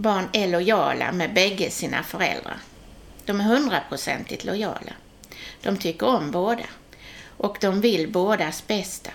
barn 0.00 0.24
är 0.32 0.48
lojala 0.48 1.12
med 1.12 1.34
bägge 1.34 1.70
sina 1.70 2.02
föräldrar. 2.02 2.56
De 3.24 3.40
är 3.40 3.44
hundraprocentigt 3.44 4.44
lojala. 4.44 4.92
De 5.62 5.76
tycker 5.76 6.06
om 6.06 6.30
båda 6.30 6.64
och 7.36 7.58
de 7.60 7.80
vill 7.80 8.12
bådas 8.12 8.66
bästa. 8.66 9.10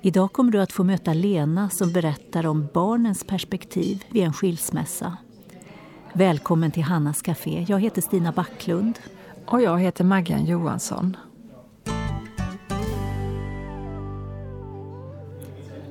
Idag 0.00 0.32
kommer 0.32 0.52
du 0.52 0.60
att 0.60 0.72
få 0.72 0.84
möta 0.84 1.12
Lena 1.12 1.70
som 1.70 1.92
berättar 1.92 2.46
om 2.46 2.68
barnens 2.74 3.24
perspektiv 3.24 4.04
vid 4.10 4.24
en 4.24 4.32
skilsmässa. 4.32 5.16
Välkommen 6.12 6.70
till 6.70 6.82
Hannas 6.82 7.22
Café. 7.22 7.66
Jag 7.68 7.80
heter 7.80 8.02
Stina 8.02 8.32
Backlund. 8.32 8.98
Och 9.46 9.62
jag 9.62 9.80
heter 9.80 10.04
Maggan 10.04 10.44
Johansson. 10.44 11.16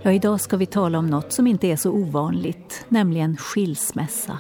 Ja, 0.06 0.12
idag 0.12 0.42
ska 0.42 0.58
vi 0.58 0.66
tala 0.66 1.00
om 1.00 1.08
något 1.08 1.34
som 1.34 1.48
inte 1.48 1.68
är 1.68 1.76
så 1.76 1.92
ovanligt, 1.92 2.86
nämligen 2.90 3.38
skilsmässa. 3.38 4.38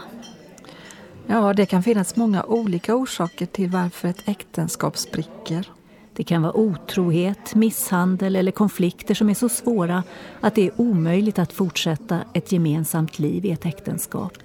Ja, 1.28 1.54
det 1.54 1.66
kan 1.66 1.84
finnas 1.84 2.16
många 2.16 2.44
olika 2.44 2.96
orsaker 2.96 3.46
till 3.46 3.70
varför 3.70 4.08
ett 4.08 4.28
äktenskap 4.28 4.98
spricker. 4.98 5.72
Det 6.14 6.24
kan 6.24 6.42
vara 6.42 6.58
otrohet, 6.58 7.56
misshandel 7.56 8.36
eller 8.36 8.52
konflikter 8.52 9.14
som 9.14 9.30
är 9.30 9.34
så 9.34 9.50
svåra 9.50 10.04
att 10.42 10.56
det 10.56 10.68
är 10.68 10.82
omöjligt 10.82 11.40
att 11.40 11.54
fortsätta 11.54 12.20
ett 12.34 12.52
gemensamt 12.52 13.20
liv 13.20 13.46
i 13.46 13.52
ett 13.52 13.66
äktenskap. 13.66 14.38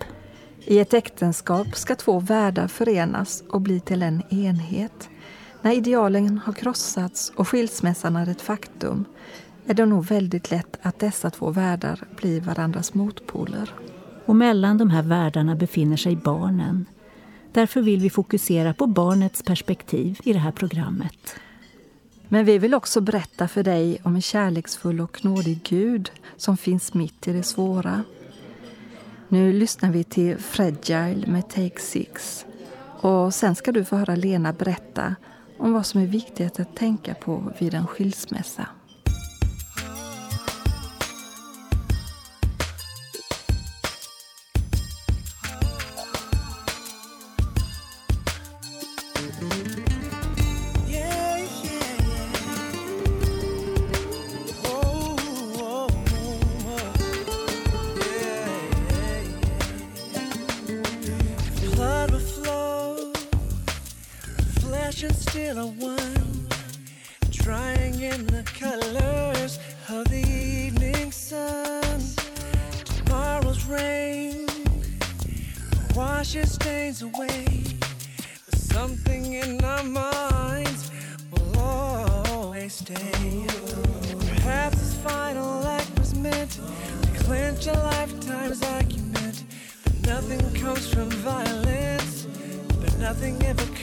I 0.65 0.79
ett 0.79 0.95
äktenskap 0.95 1.77
ska 1.77 1.95
två 1.95 2.21
världar 2.21 2.69
förenas 2.69 3.43
och 3.51 3.61
bli 3.61 3.81
till 3.81 4.03
en 4.03 4.23
enhet. 4.31 5.09
När 5.63 5.73
idealen 5.73 6.39
har 6.39 6.53
krossats 6.53 7.33
och 7.37 7.49
skilsmässan 7.49 8.17
är 8.17 8.29
ett 8.29 8.43
faktum 8.43 9.05
är 9.67 9.75
det 9.75 9.87
nog 9.87 10.05
väldigt 10.05 10.51
lätt 10.51 10.79
att 10.83 10.99
dessa 10.99 11.31
två 11.31 11.51
världar 11.51 12.05
blir 12.17 12.41
varandras 12.41 12.95
motpoler. 12.95 13.75
Och 14.27 14.37
mellan 14.37 14.79
de 14.79 14.91
här 14.91 15.03
världarna 15.03 15.55
befinner 15.55 15.97
sig 15.97 16.17
barnen. 16.17 16.87
Därför 17.53 17.83
vill 17.83 18.01
vi 18.01 18.11
fokusera 18.11 18.75
på 18.75 18.87
barnets 18.87 19.43
perspektiv 19.43 20.21
i 20.25 20.33
det 20.33 20.39
här 20.39 20.53
programmet. 20.53 21.35
Men 22.29 22.45
vi 22.45 22.59
vill 22.59 22.75
också 22.75 23.01
berätta 23.01 23.49
för 23.49 23.63
dig 23.63 23.99
om 24.03 24.15
en 24.15 24.23
kärleksfull 24.23 25.01
och 25.01 25.25
nådig 25.25 25.61
Gud 25.69 26.11
som 26.37 26.57
finns 26.57 26.95
mitt 26.95 27.29
i 27.29 27.33
det 27.33 27.43
svåra. 27.43 28.03
Nu 29.29 29.53
lyssnar 29.53 29.91
vi 29.91 30.05
till 30.05 30.39
Fragile 30.39 31.27
med 31.27 31.49
Take 31.49 31.81
Six. 31.81 32.47
Och 33.01 33.35
sen 33.35 33.55
ska 33.55 33.73
du 33.73 33.85
få 33.85 33.97
höra 33.97 34.17
Lena 34.17 34.53
berätta 34.53 35.15
om 35.59 35.73
vad 35.73 35.87
som 35.87 36.01
är 36.01 36.07
viktigt 36.07 36.61
att 36.61 36.77
tänka 36.77 37.15
på 37.15 37.53
vid 37.59 37.75
en 37.75 37.87
skilsmässa. 37.87 38.67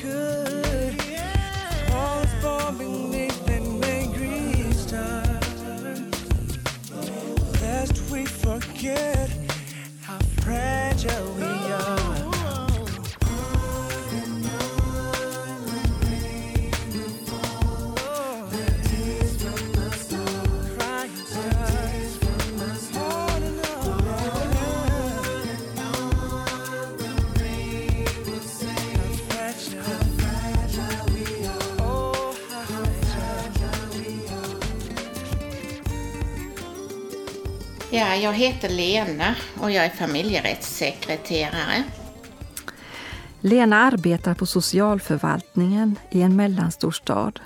Yeah. 0.04 0.38
We 8.12 8.26
forget. 8.26 9.37
Jag 38.18 38.34
heter 38.34 38.70
Lena 38.70 39.36
och 39.62 39.72
jag 39.72 39.86
är 39.86 39.90
familjerättssekreterare. 39.90 41.84
Lena 43.42 43.78
arbetar 43.78 44.34
på 44.34 44.46
socialförvaltningen 44.46 45.96
i 46.12 46.22
en 46.22 46.36
mellanstor 46.36 46.92
stad. 46.92 47.40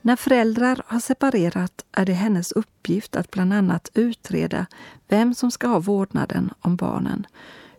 När 0.00 0.16
föräldrar 0.16 0.82
har 0.86 1.00
separerat 1.00 1.84
är 1.92 2.06
det 2.06 2.12
hennes 2.12 2.52
uppgift 2.52 3.16
att 3.16 3.30
bland 3.30 3.52
annat 3.52 3.90
utreda 3.94 4.66
vem 5.08 5.34
som 5.34 5.50
ska 5.50 5.66
ha 5.66 5.78
vårdnaden 5.78 6.50
om 6.60 6.76
barnen, 6.76 7.26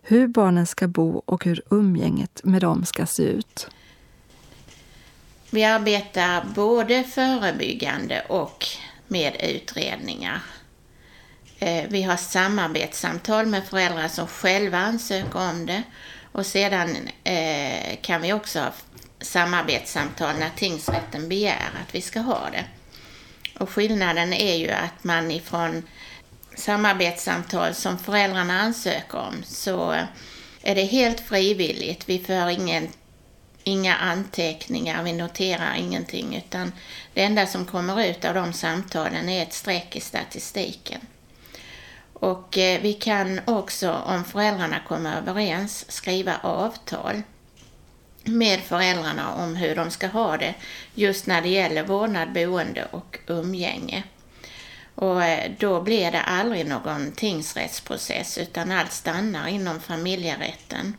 hur 0.02 0.28
barnen 0.28 0.66
ska 0.66 0.88
bo 0.88 1.22
och 1.26 1.44
hur 1.44 1.62
umgänget 1.70 2.40
med 2.44 2.60
dem 2.60 2.84
ska 2.84 3.06
se 3.06 3.22
ut. 3.22 3.68
Vi 5.50 5.64
arbetar 5.64 6.44
både 6.54 7.04
förebyggande 7.04 8.22
och 8.28 8.64
med 9.08 9.36
utredningar. 9.40 10.42
Eh, 11.58 11.84
vi 11.88 12.02
har 12.02 12.16
samarbetssamtal 12.16 13.46
med 13.46 13.64
föräldrar 13.64 14.08
som 14.08 14.26
själva 14.26 14.78
ansöker 14.78 15.38
om 15.50 15.66
det 15.66 15.82
och 16.32 16.46
sedan 16.46 17.08
eh, 17.24 17.96
kan 18.02 18.22
vi 18.22 18.32
också 18.32 18.60
ha 18.60 18.72
samarbetssamtal 19.20 20.34
när 20.38 20.50
tingsrätten 20.56 21.28
begär 21.28 21.70
att 21.82 21.94
vi 21.94 22.00
ska 22.00 22.20
ha 22.20 22.50
det. 22.52 22.64
Och 23.58 23.70
skillnaden 23.70 24.32
är 24.32 24.54
ju 24.54 24.70
att 24.70 25.04
man 25.04 25.30
ifrån 25.30 25.82
samarbetssamtal 26.56 27.74
som 27.74 27.98
föräldrarna 27.98 28.60
ansöker 28.60 29.18
om 29.18 29.42
så 29.44 29.96
är 30.62 30.74
det 30.74 30.84
helt 30.84 31.20
frivilligt. 31.20 32.08
Vi 32.08 32.18
för 32.18 32.50
ingen, 32.50 32.88
inga 33.64 33.96
anteckningar, 33.96 35.02
vi 35.02 35.12
noterar 35.12 35.74
ingenting 35.78 36.36
utan 36.36 36.72
det 37.14 37.22
enda 37.22 37.46
som 37.46 37.66
kommer 37.66 38.04
ut 38.04 38.24
av 38.24 38.34
de 38.34 38.52
samtalen 38.52 39.28
är 39.28 39.42
ett 39.42 39.52
streck 39.52 39.96
i 39.96 40.00
statistiken. 40.00 41.00
Och 42.24 42.58
eh, 42.58 42.80
vi 42.80 42.92
kan 42.92 43.40
också, 43.44 43.92
om 43.92 44.24
föräldrarna 44.24 44.80
kommer 44.88 45.16
överens, 45.16 45.92
skriva 45.92 46.36
avtal 46.42 47.22
med 48.24 48.60
föräldrarna 48.60 49.34
om 49.34 49.56
hur 49.56 49.76
de 49.76 49.90
ska 49.90 50.06
ha 50.06 50.36
det 50.36 50.54
just 50.94 51.26
när 51.26 51.42
det 51.42 51.48
gäller 51.48 51.82
vårdnad, 51.82 52.32
boende 52.32 52.88
och 52.90 53.18
umgänge. 53.26 54.02
Och 54.94 55.24
eh, 55.24 55.52
då 55.58 55.80
blir 55.80 56.10
det 56.10 56.22
aldrig 56.22 56.66
någon 56.66 57.12
tingsrättsprocess 57.12 58.38
utan 58.38 58.70
allt 58.70 58.92
stannar 58.92 59.48
inom 59.48 59.80
familjerätten. 59.80 60.96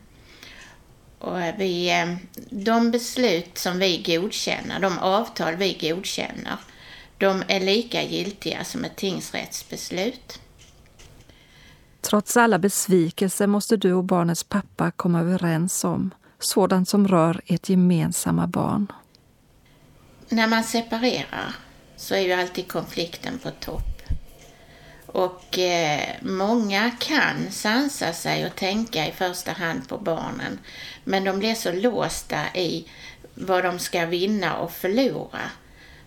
Och 1.18 1.40
eh, 1.40 1.54
vi, 1.58 1.90
eh, 1.90 2.16
de 2.50 2.90
beslut 2.90 3.58
som 3.58 3.78
vi 3.78 4.02
godkänner, 4.06 4.80
de 4.80 4.98
avtal 4.98 5.56
vi 5.56 5.78
godkänner, 5.80 6.56
de 7.18 7.42
är 7.48 7.60
lika 7.60 8.02
giltiga 8.02 8.64
som 8.64 8.84
ett 8.84 8.96
tingsrättsbeslut. 8.96 10.40
Trots 12.06 12.36
alla 12.36 12.58
besvikelser 12.58 13.46
måste 13.46 13.76
du 13.76 13.92
och 13.92 14.04
barnets 14.04 14.44
pappa 14.44 14.90
komma 14.90 15.20
överens 15.20 15.84
om 15.84 16.14
sådant 16.38 16.88
som 16.88 17.08
rör 17.08 17.40
ert 17.46 17.68
gemensamma 17.68 18.46
barn. 18.46 18.92
När 20.28 20.46
man 20.46 20.64
separerar 20.64 21.54
så 21.96 22.14
är 22.14 22.20
ju 22.20 22.32
alltid 22.32 22.68
konflikten 22.68 23.38
på 23.38 23.50
topp. 23.50 24.02
Och 25.06 25.58
eh, 25.58 26.14
många 26.22 26.90
kan 26.90 27.50
sansa 27.50 28.12
sig 28.12 28.46
och 28.46 28.54
tänka 28.56 29.06
i 29.06 29.12
första 29.12 29.52
hand 29.52 29.88
på 29.88 29.98
barnen. 29.98 30.58
Men 31.04 31.24
de 31.24 31.38
blir 31.38 31.54
så 31.54 31.72
låsta 31.72 32.54
i 32.54 32.88
vad 33.34 33.64
de 33.64 33.78
ska 33.78 34.06
vinna 34.06 34.56
och 34.56 34.72
förlora. 34.72 35.50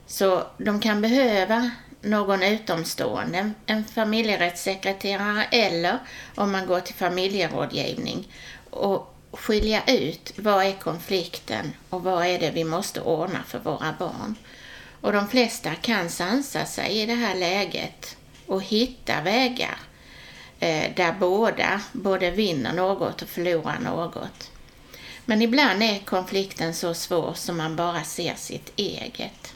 Så 0.07 0.43
de 0.57 0.79
kan 0.79 1.01
behöva 1.01 1.71
någon 2.01 2.43
utomstående, 2.43 3.51
en 3.65 3.85
familjerättssekreterare 3.85 5.43
eller 5.43 5.99
om 6.35 6.51
man 6.51 6.67
går 6.67 6.79
till 6.79 6.95
familjerådgivning 6.95 8.27
och 8.69 9.15
skilja 9.31 9.83
ut 9.87 10.33
vad 10.35 10.65
är 10.65 10.73
konflikten 10.73 11.73
och 11.89 12.03
vad 12.03 12.25
är 12.25 12.39
det 12.39 12.51
vi 12.51 12.63
måste 12.63 13.01
ordna 13.01 13.43
för 13.47 13.59
våra 13.59 13.95
barn. 13.99 14.35
Och 15.01 15.13
de 15.13 15.27
flesta 15.27 15.75
kan 15.75 16.09
sansa 16.09 16.65
sig 16.65 17.01
i 17.01 17.05
det 17.05 17.13
här 17.13 17.35
läget 17.35 18.17
och 18.45 18.63
hitta 18.63 19.21
vägar 19.21 19.77
eh, 20.59 20.95
där 20.95 21.15
båda 21.19 21.81
både 21.91 22.31
vinner 22.31 22.73
något 22.73 23.21
och 23.21 23.29
förlorar 23.29 23.79
något. 23.79 24.51
Men 25.25 25.41
ibland 25.41 25.83
är 25.83 25.99
konflikten 25.99 26.73
så 26.73 26.93
svår 26.93 27.33
som 27.33 27.57
man 27.57 27.75
bara 27.75 28.03
ser 28.03 28.35
sitt 28.35 28.73
eget. 28.75 29.53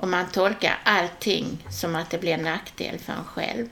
Och 0.00 0.08
man 0.08 0.30
tolkar 0.30 0.78
allting 0.84 1.58
som 1.70 1.96
att 1.96 2.10
det 2.10 2.18
blir 2.18 2.32
en 2.32 2.42
nackdel 2.42 2.98
för 2.98 3.12
en 3.12 3.24
själv. 3.24 3.68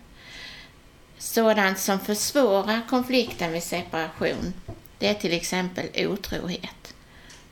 Sådant 1.18 1.78
som 1.78 2.00
försvårar 2.00 2.80
konflikten 2.88 3.52
vid 3.52 3.62
separation, 3.62 4.54
det 4.98 5.08
är 5.08 5.14
till 5.14 5.32
exempel 5.32 6.06
otrohet. 6.06 6.94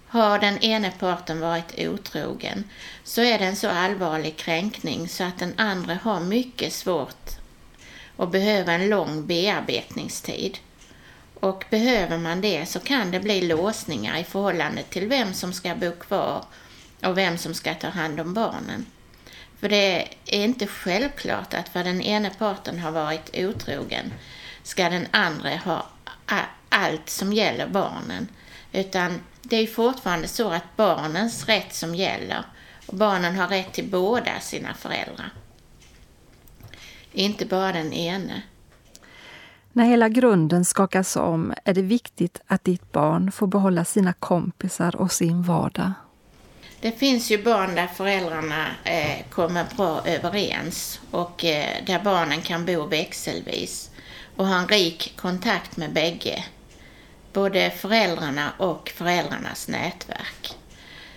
Har 0.06 0.38
den 0.38 0.58
ene 0.58 0.92
parten 0.98 1.40
varit 1.40 1.78
otrogen 1.78 2.64
så 3.04 3.20
är 3.20 3.38
det 3.38 3.44
en 3.44 3.56
så 3.56 3.68
allvarlig 3.68 4.36
kränkning 4.36 5.08
så 5.08 5.24
att 5.24 5.38
den 5.38 5.54
andra 5.56 5.98
har 6.02 6.20
mycket 6.20 6.72
svårt 6.72 7.30
och 8.16 8.28
behöver 8.28 8.74
en 8.74 8.88
lång 8.88 9.26
bearbetningstid. 9.26 10.58
Och 11.40 11.64
behöver 11.70 12.18
man 12.18 12.40
det 12.40 12.66
så 12.66 12.80
kan 12.80 13.10
det 13.10 13.20
bli 13.20 13.40
låsningar 13.40 14.18
i 14.18 14.24
förhållande 14.24 14.82
till 14.82 15.08
vem 15.08 15.34
som 15.34 15.52
ska 15.52 15.74
bo 15.74 15.92
kvar 15.92 16.44
och 17.02 17.18
vem 17.18 17.38
som 17.38 17.54
ska 17.54 17.74
ta 17.74 17.88
hand 17.88 18.20
om 18.20 18.34
barnen. 18.34 18.86
För 19.60 19.68
det 19.68 20.08
är 20.24 20.44
inte 20.44 20.66
självklart 20.66 21.54
att 21.54 21.68
för 21.68 21.84
den 21.84 22.02
ena 22.02 22.30
parten 22.30 22.78
har 22.78 22.90
varit 22.90 23.30
otrogen 23.34 24.12
ska 24.62 24.88
den 24.88 25.06
andra 25.10 25.56
ha 25.56 25.86
allt 26.68 27.08
som 27.10 27.32
gäller 27.32 27.68
barnen. 27.68 28.28
Utan 28.72 29.20
det 29.42 29.56
är 29.56 29.66
fortfarande 29.66 30.28
så 30.28 30.50
att 30.50 30.76
barnens 30.76 31.46
rätt 31.46 31.74
som 31.74 31.94
gäller 31.94 32.44
och 32.86 32.96
barnen 32.96 33.36
har 33.36 33.48
rätt 33.48 33.72
till 33.72 33.90
båda 33.90 34.40
sina 34.40 34.74
föräldrar. 34.74 35.32
Inte 37.12 37.46
bara 37.46 37.72
den 37.72 37.92
ene. 37.92 38.42
När 39.72 39.84
hela 39.84 40.08
grunden 40.08 40.64
skakas 40.64 41.16
om 41.16 41.54
är 41.64 41.74
det 41.74 41.82
viktigt 41.82 42.40
att 42.46 42.64
ditt 42.64 42.92
barn 42.92 43.32
får 43.32 43.46
behålla 43.46 43.84
sina 43.84 44.12
kompisar 44.12 44.96
och 44.96 45.12
sin 45.12 45.42
vardag. 45.42 45.92
Det 46.80 46.92
finns 46.92 47.30
ju 47.30 47.42
barn 47.42 47.74
där 47.74 47.86
föräldrarna 47.86 48.66
eh, 48.84 49.26
kommer 49.30 49.64
bra 49.76 50.02
överens 50.06 51.00
och 51.10 51.44
eh, 51.44 51.84
där 51.86 51.98
barnen 51.98 52.42
kan 52.42 52.66
bo 52.66 52.86
växelvis 52.86 53.90
och 54.36 54.46
ha 54.46 54.58
en 54.58 54.68
rik 54.68 55.12
kontakt 55.16 55.76
med 55.76 55.92
bägge. 55.92 56.44
Både 57.32 57.70
föräldrarna 57.70 58.52
och 58.58 58.92
föräldrarnas 58.94 59.68
nätverk. 59.68 60.56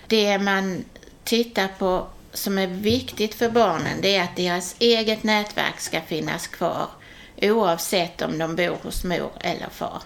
Det 0.07 0.39
man 0.39 0.85
tittar 1.23 1.67
på 1.67 2.07
som 2.33 2.57
är 2.57 2.67
viktigt 2.67 3.35
för 3.35 3.49
barnen 3.49 4.01
det 4.01 4.15
är 4.15 4.23
att 4.23 4.35
deras 4.35 4.75
eget 4.79 5.23
nätverk 5.23 5.79
ska 5.79 6.01
finnas 6.01 6.47
kvar 6.47 6.87
oavsett 7.41 8.21
om 8.21 8.37
de 8.37 8.55
bor 8.55 8.77
hos 8.83 9.03
mor 9.03 9.31
eller 9.39 9.69
far. 9.69 10.01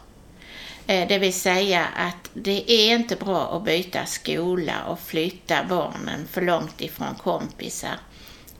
Eh, 0.87 1.07
det 1.07 1.17
vill 1.17 1.33
säga 1.33 1.85
att 1.95 2.29
det 2.33 2.71
är 2.71 2.95
inte 2.95 3.15
bra 3.15 3.57
att 3.57 3.63
byta 3.63 4.05
skola 4.05 4.83
och 4.87 4.99
flytta 4.99 5.63
barnen 5.69 6.27
för 6.31 6.41
långt 6.41 6.81
ifrån 6.81 7.15
kompisar 7.23 7.99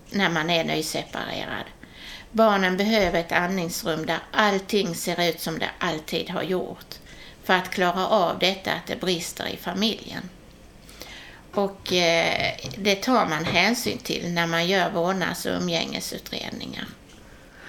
när 0.09 0.29
man 0.29 0.49
är 0.49 0.63
nyseparerad. 0.63 1.65
Barnen 2.31 2.77
behöver 2.77 3.19
ett 3.19 3.31
andningsrum 3.31 4.05
där 4.05 4.19
allting 4.31 4.95
ser 4.95 5.29
ut 5.29 5.39
som 5.39 5.59
det 5.59 5.69
alltid 5.79 6.29
har 6.29 6.43
gjort 6.43 6.95
för 7.43 7.53
att 7.53 7.69
klara 7.69 8.07
av 8.07 8.39
detta 8.39 8.71
att 8.71 8.87
det 8.87 9.01
brister 9.01 9.47
i 9.47 9.57
familjen. 9.57 10.29
Och 11.53 11.93
eh, 11.93 12.55
det 12.77 12.95
tar 12.95 13.27
man 13.29 13.45
hänsyn 13.45 13.97
till 13.97 14.33
när 14.33 14.47
man 14.47 14.67
gör 14.67 14.91
vårdnads 14.91 15.45
och 15.45 15.61
umgängesutredningar. 15.61 16.85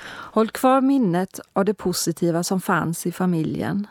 Håll 0.06 0.50
kvar 0.50 0.80
minnet 0.80 1.40
av 1.52 1.64
det 1.64 1.74
positiva 1.74 2.42
som 2.42 2.60
fanns 2.60 3.06
i 3.06 3.12
familjen. 3.12 3.86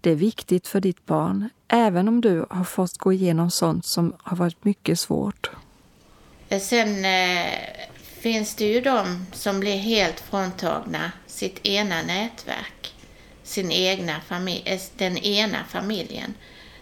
Det 0.00 0.10
är 0.10 0.14
viktigt 0.14 0.66
för 0.66 0.80
ditt 0.80 1.06
barn, 1.06 1.48
även 1.68 2.08
om 2.08 2.20
du 2.20 2.46
har 2.50 2.64
fått 2.64 2.98
gå 2.98 3.12
igenom 3.12 3.50
sånt 3.50 3.86
som 3.86 4.16
har 4.18 4.36
varit 4.36 4.64
mycket 4.64 5.00
svårt. 5.00 5.50
Sen 6.60 7.04
eh, 7.04 7.52
finns 8.20 8.54
det 8.54 8.64
ju 8.64 8.80
de 8.80 9.26
som 9.32 9.60
blir 9.60 9.76
helt 9.76 10.20
fråntagna 10.20 11.12
sitt 11.26 11.66
ena 11.66 12.02
nätverk, 12.02 12.94
sin 13.42 13.72
egna 13.72 14.20
familj, 14.20 14.62
eh, 14.64 14.80
den 14.96 15.18
ena 15.18 15.64
familjen. 15.68 16.34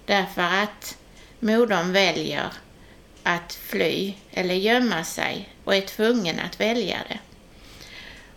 Därför 0.06 0.42
att 0.42 0.98
modern 1.40 1.92
väljer 1.92 2.52
att 3.22 3.52
fly 3.52 4.14
eller 4.30 4.54
gömma 4.54 5.04
sig 5.04 5.48
och 5.64 5.74
är 5.74 5.80
tvungen 5.80 6.40
att 6.40 6.60
välja 6.60 6.98
det. 7.08 7.18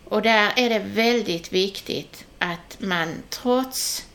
Och 0.04 0.22
där 0.22 0.52
är 0.56 0.68
det 0.68 0.78
väldigt 0.78 1.52
viktigt 1.52 2.24
att 2.38 2.76
man 2.80 3.22
trots 3.28 4.06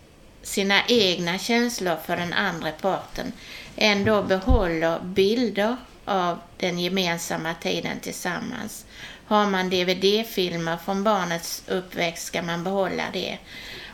sina 0.45 0.81
egna 0.87 1.37
känslor 1.37 1.97
för 2.05 2.17
den 2.17 2.33
andra 2.33 2.71
parten 2.71 3.31
ändå 3.75 4.23
behåller 4.23 4.99
bilder 4.99 5.77
av 6.05 6.39
den 6.57 6.79
gemensamma 6.79 7.53
tiden 7.53 7.99
tillsammans. 7.99 8.85
Har 9.27 9.45
man 9.47 9.69
DVD-filmer 9.69 10.77
från 10.77 11.03
barnets 11.03 11.63
uppväxt 11.67 12.25
ska 12.27 12.41
man 12.41 12.63
behålla 12.63 13.03
det. 13.13 13.37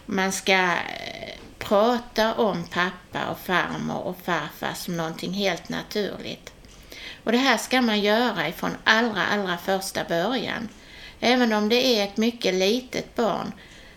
Man 0.06 0.32
ska 0.32 0.54
eh, 0.54 1.38
prata 1.60 2.34
om 2.34 2.64
pappa 2.64 3.28
och 3.32 3.40
farmor 3.40 4.00
och 4.00 4.18
farfar 4.24 4.74
som 4.74 4.98
någonting 4.98 5.34
helt 5.34 5.70
naturligt. 5.70 6.54
Och 7.24 7.32
det 7.32 7.38
här 7.38 7.58
ska 7.58 7.82
man 7.82 8.02
göra 8.02 8.48
ifrån 8.48 8.78
allra, 8.84 9.26
allra 9.26 9.58
första 9.58 10.04
början. 10.04 10.70
Även 11.20 11.54
om 11.54 11.70
det 11.70 11.86
är 11.86 12.04
ett 12.04 12.18
mycket 12.18 12.54
litet 12.54 13.16
barn 13.16 13.52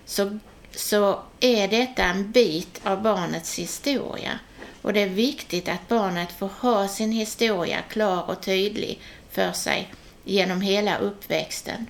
så, 0.06 0.38
så 0.76 1.22
är 1.40 1.68
detta 1.68 2.04
en 2.04 2.30
bit 2.30 2.80
av 2.84 3.02
barnets 3.02 3.58
historia. 3.58 4.38
Och 4.82 4.92
det 4.92 5.00
är 5.00 5.08
viktigt 5.08 5.68
att 5.68 5.88
barnet 5.88 6.32
får 6.32 6.50
ha 6.60 6.88
sin 6.88 7.12
historia 7.12 7.82
klar 7.82 8.30
och 8.30 8.42
tydlig 8.42 9.00
för 9.30 9.52
sig 9.52 9.94
genom 10.24 10.60
hela 10.60 10.98
uppväxten. 10.98 11.86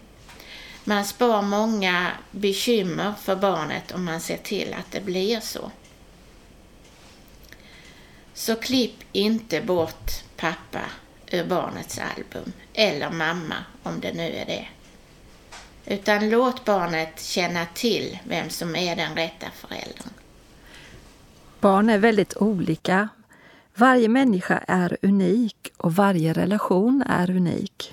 Man 0.84 1.04
spar 1.04 1.42
många 1.42 2.10
bekymmer 2.30 3.12
för 3.22 3.36
barnet 3.36 3.92
om 3.92 4.04
man 4.04 4.20
ser 4.20 4.36
till 4.36 4.74
att 4.78 4.92
det 4.92 5.00
blir 5.00 5.40
så. 5.40 5.70
Så 8.34 8.56
klipp 8.56 8.96
inte 9.12 9.60
bort 9.60 10.10
pappa 10.36 10.82
ur 11.30 11.44
barnets 11.44 12.00
album, 12.16 12.52
eller 12.74 13.10
mamma 13.10 13.56
om 13.82 14.00
det 14.00 14.12
nu 14.12 14.32
är 14.32 14.46
det. 14.46 14.66
Utan 15.86 16.30
låt 16.30 16.64
barnet 16.64 17.20
känna 17.20 17.66
till 17.74 18.18
vem 18.24 18.50
som 18.50 18.76
är 18.76 18.96
den 18.96 19.14
rätta 19.14 19.46
föräldern. 19.54 20.08
Barn 21.60 21.90
är 21.90 21.98
väldigt 21.98 22.36
olika. 22.36 23.08
Varje 23.74 24.08
människa 24.08 24.64
är 24.68 24.96
unik 25.02 25.72
och 25.76 25.94
varje 25.94 26.32
relation 26.32 27.02
är 27.06 27.30
unik. 27.30 27.92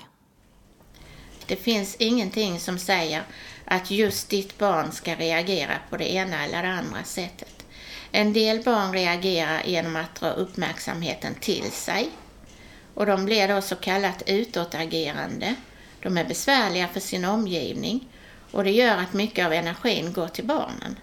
Det 1.46 1.56
finns 1.56 1.96
ingenting 1.96 2.60
som 2.60 2.78
säger 2.78 3.22
att 3.64 3.90
just 3.90 4.28
ditt 4.28 4.58
barn 4.58 4.92
ska 4.92 5.14
reagera 5.14 5.74
på 5.90 5.96
det 5.96 6.12
ena 6.12 6.44
eller 6.44 6.62
det 6.62 6.72
andra 6.72 7.04
sättet. 7.04 7.66
En 8.10 8.32
del 8.32 8.62
barn 8.62 8.92
reagerar 8.92 9.62
genom 9.64 9.96
att 9.96 10.14
dra 10.14 10.30
uppmärksamheten 10.30 11.34
till 11.40 11.70
sig 11.70 12.10
och 12.94 13.06
de 13.06 13.24
blir 13.24 13.48
då 13.48 13.60
så 13.60 13.76
kallat 13.76 14.22
utåtagerande. 14.26 15.54
De 16.02 16.18
är 16.18 16.24
besvärliga 16.24 16.88
för 16.88 17.00
sin 17.00 17.24
omgivning 17.24 18.08
och 18.50 18.64
det 18.64 18.70
gör 18.70 18.96
att 18.96 19.12
mycket 19.12 19.46
av 19.46 19.52
energin 19.52 20.12
går 20.12 20.28
till 20.28 20.46
barnen. 20.46 20.98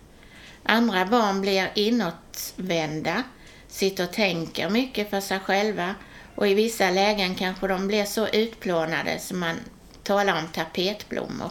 Andra 0.64 1.06
barn 1.06 1.42
blir 1.42 1.72
inåtvända, 1.76 3.24
sitter 3.68 4.04
och 4.04 4.14
tänker 4.14 4.70
mycket 4.70 5.10
för 5.10 5.22
sig 5.22 5.40
själva 5.40 5.96
och 6.36 6.48
i 6.48 6.54
vissa 6.54 6.92
lägen 6.92 7.36
kanske 7.36 7.68
de 7.68 7.88
blir 7.88 8.06
så 8.06 8.28
utplånade 8.28 9.20
som 9.20 9.40
man 9.40 9.56
talar 10.04 10.38
om 10.38 10.48
tapetblommor. 10.48 11.50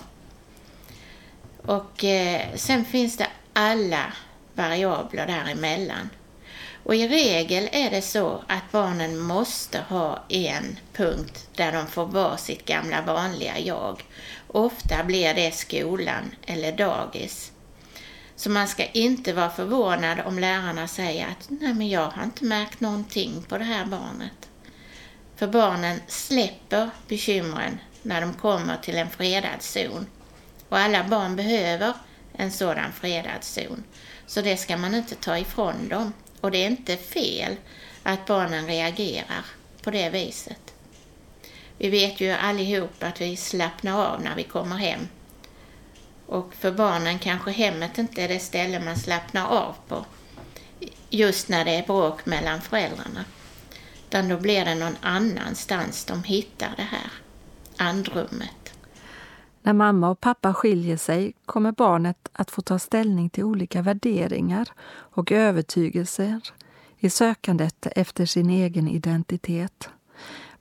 Och 1.62 2.04
eh, 2.04 2.54
sen 2.54 2.84
finns 2.84 3.16
det 3.16 3.26
alla 3.52 4.12
variabler 4.54 5.26
däremellan. 5.26 6.10
Och 6.88 6.94
i 6.94 7.08
regel 7.08 7.68
är 7.72 7.90
det 7.90 8.02
så 8.02 8.44
att 8.46 8.72
barnen 8.72 9.18
måste 9.18 9.80
ha 9.88 10.24
en 10.28 10.78
punkt 10.92 11.48
där 11.54 11.72
de 11.72 11.86
får 11.86 12.06
vara 12.06 12.36
sitt 12.36 12.64
gamla 12.64 13.02
vanliga 13.02 13.58
jag. 13.58 14.04
Ofta 14.46 15.04
blir 15.04 15.34
det 15.34 15.54
skolan 15.54 16.34
eller 16.46 16.72
dagis. 16.72 17.52
Så 18.36 18.50
man 18.50 18.68
ska 18.68 18.86
inte 18.86 19.32
vara 19.32 19.50
förvånad 19.50 20.20
om 20.26 20.38
lärarna 20.38 20.88
säger 20.88 21.26
att 21.26 21.46
nej 21.48 21.74
men 21.74 21.88
jag 21.88 22.10
har 22.10 22.24
inte 22.24 22.44
märkt 22.44 22.80
någonting 22.80 23.42
på 23.48 23.58
det 23.58 23.64
här 23.64 23.84
barnet. 23.84 24.48
För 25.36 25.46
barnen 25.46 26.00
släpper 26.06 26.90
bekymren 27.08 27.78
när 28.02 28.20
de 28.20 28.34
kommer 28.34 28.76
till 28.76 28.96
en 28.96 29.10
fredad 29.10 29.62
zon. 29.62 30.06
Och 30.68 30.78
alla 30.78 31.04
barn 31.04 31.36
behöver 31.36 31.92
en 32.32 32.52
sådan 32.52 32.92
fredad 32.92 33.44
zon. 33.44 33.84
Så 34.26 34.40
det 34.40 34.56
ska 34.56 34.76
man 34.76 34.94
inte 34.94 35.14
ta 35.14 35.38
ifrån 35.38 35.88
dem. 35.88 36.12
Och 36.40 36.50
det 36.50 36.58
är 36.58 36.66
inte 36.66 36.96
fel 36.96 37.56
att 38.02 38.26
barnen 38.26 38.66
reagerar 38.66 39.44
på 39.82 39.90
det 39.90 40.10
viset. 40.10 40.74
Vi 41.78 41.88
vet 41.88 42.20
ju 42.20 42.30
allihop 42.30 43.02
att 43.02 43.20
vi 43.20 43.36
slappnar 43.36 44.06
av 44.06 44.22
när 44.22 44.36
vi 44.36 44.42
kommer 44.42 44.76
hem. 44.76 45.08
Och 46.26 46.54
för 46.54 46.72
barnen 46.72 47.18
kanske 47.18 47.50
hemmet 47.50 47.98
inte 47.98 48.22
är 48.22 48.28
det 48.28 48.38
ställe 48.38 48.80
man 48.80 48.96
slappnar 48.96 49.46
av 49.46 49.74
på 49.88 50.04
just 51.10 51.48
när 51.48 51.64
det 51.64 51.70
är 51.70 51.82
bråk 51.82 52.26
mellan 52.26 52.60
föräldrarna. 52.60 53.24
Utan 54.08 54.28
då 54.28 54.36
blir 54.36 54.64
det 54.64 54.74
någon 54.74 54.96
annanstans 55.00 56.04
de 56.04 56.24
hittar 56.24 56.72
det 56.76 56.82
här 56.82 57.10
andrummet. 57.76 58.67
När 59.62 59.72
mamma 59.72 60.10
och 60.10 60.20
pappa 60.20 60.54
skiljer 60.54 60.96
sig 60.96 61.32
kommer 61.46 61.72
barnet 61.72 62.28
att 62.32 62.50
få 62.50 62.62
ta 62.62 62.78
ställning 62.78 63.30
till 63.30 63.44
olika 63.44 63.82
värderingar 63.82 64.68
och 64.88 65.32
övertygelser 65.32 66.40
i 66.98 67.10
sökandet 67.10 67.86
efter 67.96 68.26
sin 68.26 68.50
egen 68.50 68.88
identitet. 68.88 69.90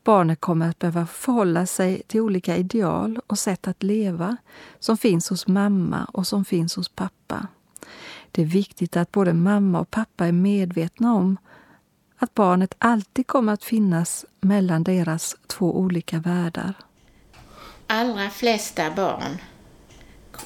Barnet 0.04 0.42
kommer 0.42 0.70
att 0.70 0.80
behöva 0.80 1.06
förhålla 1.06 1.66
sig 1.66 2.02
till 2.08 2.22
olika 2.22 2.58
ideal 2.58 3.20
och 3.28 3.40
sätt 3.40 3.68
att 3.68 3.84
leva 3.84 4.38
som 4.80 4.98
finns 4.98 5.30
hos 5.30 5.48
mamma 5.48 6.06
och 6.06 6.28
som 6.28 6.46
finns 6.46 6.76
hos 6.76 6.90
pappa. 6.90 7.48
Det 8.32 8.42
är 8.42 8.46
viktigt 8.46 8.98
att 8.98 9.12
både 9.12 9.34
mamma 9.34 9.80
och 9.80 9.92
pappa 9.92 10.26
är 10.26 10.32
medvetna 10.32 11.14
om 11.14 11.38
att 12.18 12.34
barnet 12.34 12.76
alltid 12.78 13.28
kommer 13.28 13.54
att 13.54 13.64
finnas 13.64 14.26
mellan 14.42 14.84
deras 14.84 15.36
två 15.48 15.78
olika 15.80 16.20
världar. 16.20 16.74
Allra 17.88 18.30
flesta 18.30 18.92
barn 18.92 19.38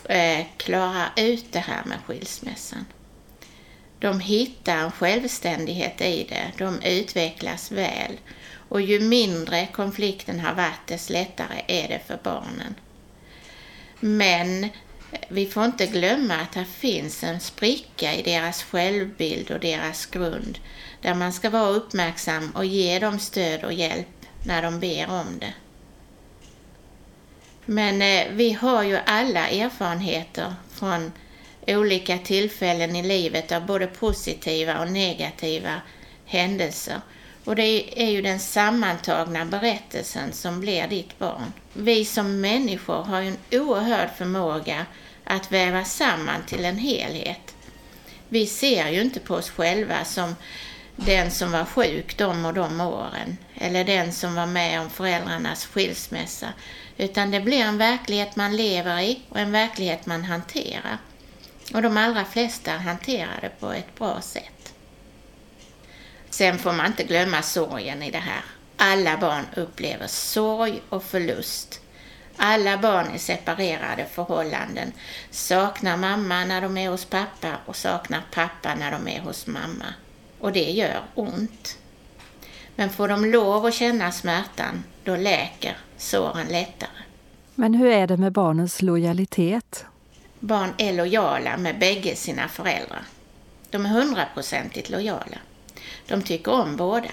eh, 0.10 0.45
klarar 0.57 1.12
ut 1.15 1.45
det 1.51 1.60
här 1.60 1.83
med 1.86 1.98
skilsmässan. 2.05 2.86
De 4.00 4.19
hittar 4.19 4.77
en 4.77 4.91
självständighet 4.91 6.01
i 6.01 6.25
det, 6.29 6.51
de 6.57 6.81
utvecklas 6.81 7.71
väl 7.71 8.17
och 8.69 8.81
ju 8.81 9.00
mindre 9.00 9.67
konflikten 9.67 10.39
har 10.39 10.53
varit 10.53 10.88
desto 10.88 11.13
lättare 11.13 11.62
är 11.67 11.88
det 11.88 12.00
för 12.07 12.19
barnen. 12.24 12.75
Men 14.00 14.69
vi 15.29 15.48
får 15.48 15.65
inte 15.65 15.86
glömma 15.86 16.36
att 16.36 16.51
det 16.51 16.65
finns 16.65 17.24
en 17.24 17.39
spricka 17.39 18.13
i 18.13 18.21
deras 18.21 18.63
självbild 18.63 19.51
och 19.51 19.60
deras 19.60 20.05
grund 20.05 20.60
där 21.01 21.15
man 21.15 21.33
ska 21.33 21.50
vara 21.50 21.69
uppmärksam 21.69 22.51
och 22.55 22.65
ge 22.65 23.00
dem 23.00 23.19
stöd 23.19 23.63
och 23.63 23.74
hjälp 23.74 24.25
när 24.45 24.62
de 24.62 24.79
ber 24.79 25.10
om 25.10 25.39
det. 25.39 25.53
Men 27.71 28.01
eh, 28.01 28.27
vi 28.31 28.53
har 28.53 28.83
ju 28.83 28.97
alla 29.05 29.49
erfarenheter 29.49 30.53
från 30.71 31.11
olika 31.67 32.17
tillfällen 32.17 32.95
i 32.95 33.03
livet 33.03 33.51
av 33.51 33.65
både 33.65 33.87
positiva 33.87 34.79
och 34.79 34.91
negativa 34.91 35.81
händelser. 36.25 37.01
Och 37.45 37.55
det 37.55 38.01
är 38.03 38.09
ju 38.09 38.21
den 38.21 38.39
sammantagna 38.39 39.45
berättelsen 39.45 40.33
som 40.33 40.59
blir 40.59 40.87
ditt 40.87 41.19
barn. 41.19 41.53
Vi 41.73 42.05
som 42.05 42.41
människor 42.41 43.03
har 43.03 43.21
ju 43.21 43.27
en 43.27 43.61
oerhörd 43.61 44.09
förmåga 44.17 44.85
att 45.23 45.51
väva 45.51 45.83
samman 45.83 46.43
till 46.47 46.65
en 46.65 46.77
helhet. 46.77 47.55
Vi 48.29 48.45
ser 48.45 48.89
ju 48.89 49.01
inte 49.01 49.19
på 49.19 49.35
oss 49.35 49.49
själva 49.49 50.05
som 50.05 50.35
den 50.95 51.31
som 51.31 51.51
var 51.51 51.65
sjuk 51.65 52.17
de 52.17 52.45
och 52.45 52.53
de 52.53 52.81
åren, 52.81 53.37
eller 53.55 53.83
den 53.83 54.13
som 54.13 54.35
var 54.35 54.45
med 54.45 54.81
om 54.81 54.89
föräldrarnas 54.89 55.65
skilsmässa, 55.65 56.47
utan 57.01 57.31
det 57.31 57.39
blir 57.39 57.60
en 57.60 57.77
verklighet 57.77 58.36
man 58.36 58.55
lever 58.55 59.00
i 59.00 59.22
och 59.29 59.39
en 59.39 59.51
verklighet 59.51 60.05
man 60.05 60.24
hanterar. 60.24 60.98
Och 61.74 61.81
de 61.81 61.98
allra 61.98 62.25
flesta 62.25 62.72
hanterar 62.72 63.39
det 63.41 63.60
på 63.60 63.72
ett 63.72 63.96
bra 63.96 64.22
sätt. 64.22 64.74
Sen 66.29 66.60
får 66.60 66.74
man 66.74 66.86
inte 66.86 67.03
glömma 67.03 67.41
sorgen 67.41 68.03
i 68.03 68.12
det 68.12 68.17
här. 68.17 68.43
Alla 68.77 69.17
barn 69.17 69.46
upplever 69.55 70.08
sorg 70.08 70.81
och 70.89 71.03
förlust. 71.03 71.81
Alla 72.38 72.77
barn 72.77 73.15
i 73.15 73.20
separerade 73.20 74.05
förhållanden 74.05 74.91
saknar 75.31 75.98
mamma 75.98 76.46
när 76.46 76.62
de 76.62 76.77
är 76.77 76.89
hos 76.89 77.05
pappa 77.05 77.58
och 77.65 77.75
saknar 77.75 78.22
pappa 78.31 78.75
när 78.75 78.91
de 78.91 79.08
är 79.08 79.20
hos 79.20 79.48
mamma. 79.48 79.93
Och 80.39 80.51
det 80.51 80.72
gör 80.72 81.03
ont. 81.15 81.77
Men 82.81 82.89
får 82.89 83.07
de 83.07 83.25
lov 83.25 83.65
att 83.65 83.73
känna 83.73 84.11
smärtan, 84.11 84.83
då 85.03 85.15
läker 85.15 85.77
såren 85.97 86.47
lättare. 86.47 86.89
Men 87.55 87.73
hur 87.73 87.88
är 87.88 88.07
det 88.07 88.17
med 88.17 88.31
barnens 88.31 88.81
lojalitet? 88.81 89.85
Barn 90.39 90.73
är 90.77 90.93
lojala 90.93 91.57
med 91.57 91.79
bägge 91.79 92.15
sina 92.15 92.47
föräldrar. 92.47 93.03
De 93.69 93.85
är 93.85 93.89
hundraprocentigt 93.89 94.89
lojala. 94.89 95.38
De 96.07 96.21
tycker 96.21 96.51
om 96.51 96.75
båda 96.75 97.09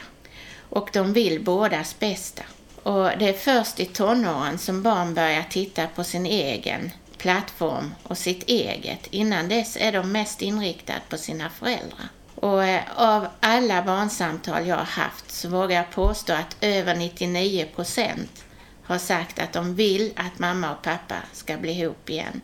och 0.68 0.90
de 0.92 1.12
vill 1.12 1.44
bådas 1.44 1.98
bästa. 1.98 2.42
Och 2.82 3.10
det 3.18 3.28
är 3.28 3.62
först 3.62 3.80
i 3.80 3.84
tonåren 3.84 4.58
som 4.58 4.82
barn 4.82 5.14
börjar 5.14 5.44
titta 5.50 5.87
på 5.87 6.04
sin 6.04 6.26
egen 6.26 6.90
plattform 7.18 7.94
och 8.02 8.18
sitt 8.18 8.48
eget. 8.48 9.06
Innan 9.10 9.48
dess 9.48 9.76
är 9.80 9.92
de 9.92 10.12
mest 10.12 10.42
inriktade 10.42 11.00
på 11.08 11.16
sina 11.16 11.50
föräldrar. 11.50 12.08
Och 12.40 12.64
eh, 12.64 12.83
av 12.97 13.26
alla 13.40 13.83
barnsamtal 13.83 14.66
jag 14.66 14.76
har 14.76 14.85
haft 14.85 15.30
så 15.30 15.49
vågar 15.49 15.76
jag 15.76 15.90
påstå 15.90 16.33
att 16.33 16.57
över 16.61 16.95
99 16.95 17.66
procent 17.75 18.45
har 18.83 18.99
sagt 18.99 19.38
att 19.38 19.52
de 19.52 19.75
vill 19.75 20.12
att 20.16 20.38
mamma 20.38 20.73
och 20.73 20.83
pappa 20.83 21.16
ska 21.33 21.57
bli 21.57 21.73
ihop 21.73 22.11
igen. 22.11 22.40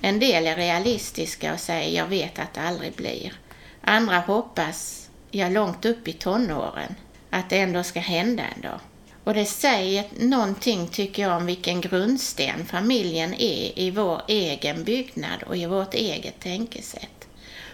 En 0.00 0.18
del 0.18 0.46
är 0.46 0.56
realistiska 0.56 1.52
och 1.52 1.60
säger 1.60 1.98
jag 1.98 2.06
vet 2.06 2.38
att 2.38 2.54
det 2.54 2.60
aldrig 2.60 2.92
blir. 2.92 3.32
Andra 3.80 4.18
hoppas, 4.18 5.10
ja 5.30 5.48
långt 5.48 5.84
upp 5.84 6.08
i 6.08 6.12
tonåren, 6.12 6.94
att 7.30 7.50
det 7.50 7.58
ändå 7.58 7.82
ska 7.82 8.00
hända 8.00 8.42
en 8.56 8.60
dag. 8.60 8.80
Och 9.24 9.34
det 9.34 9.44
säger 9.44 10.04
någonting, 10.18 10.88
tycker 10.88 11.22
jag, 11.22 11.36
om 11.36 11.46
vilken 11.46 11.80
grundsten 11.80 12.66
familjen 12.66 13.34
är 13.34 13.78
i 13.78 13.90
vår 13.90 14.22
egen 14.28 14.84
byggnad 14.84 15.42
och 15.42 15.56
i 15.56 15.66
vårt 15.66 15.94
eget 15.94 16.40
tänkesätt. 16.40 17.25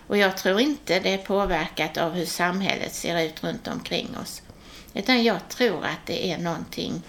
Och 0.07 0.17
jag 0.17 0.37
tror 0.37 0.61
inte 0.61 1.01
det 1.01 1.15
är 1.15 1.19
påverkat 1.19 1.97
av 1.97 2.13
hur 2.13 2.27
samhället 2.27 2.95
ser 2.95 3.21
ut 3.21 3.45
runt 3.45 3.69
omkring 3.69 4.17
oss. 4.23 4.43
Utan 4.95 5.25
jag 5.25 5.49
tror 5.49 5.85
att 5.85 6.07
det 6.07 6.33
är 6.33 6.39
någonting 6.39 7.03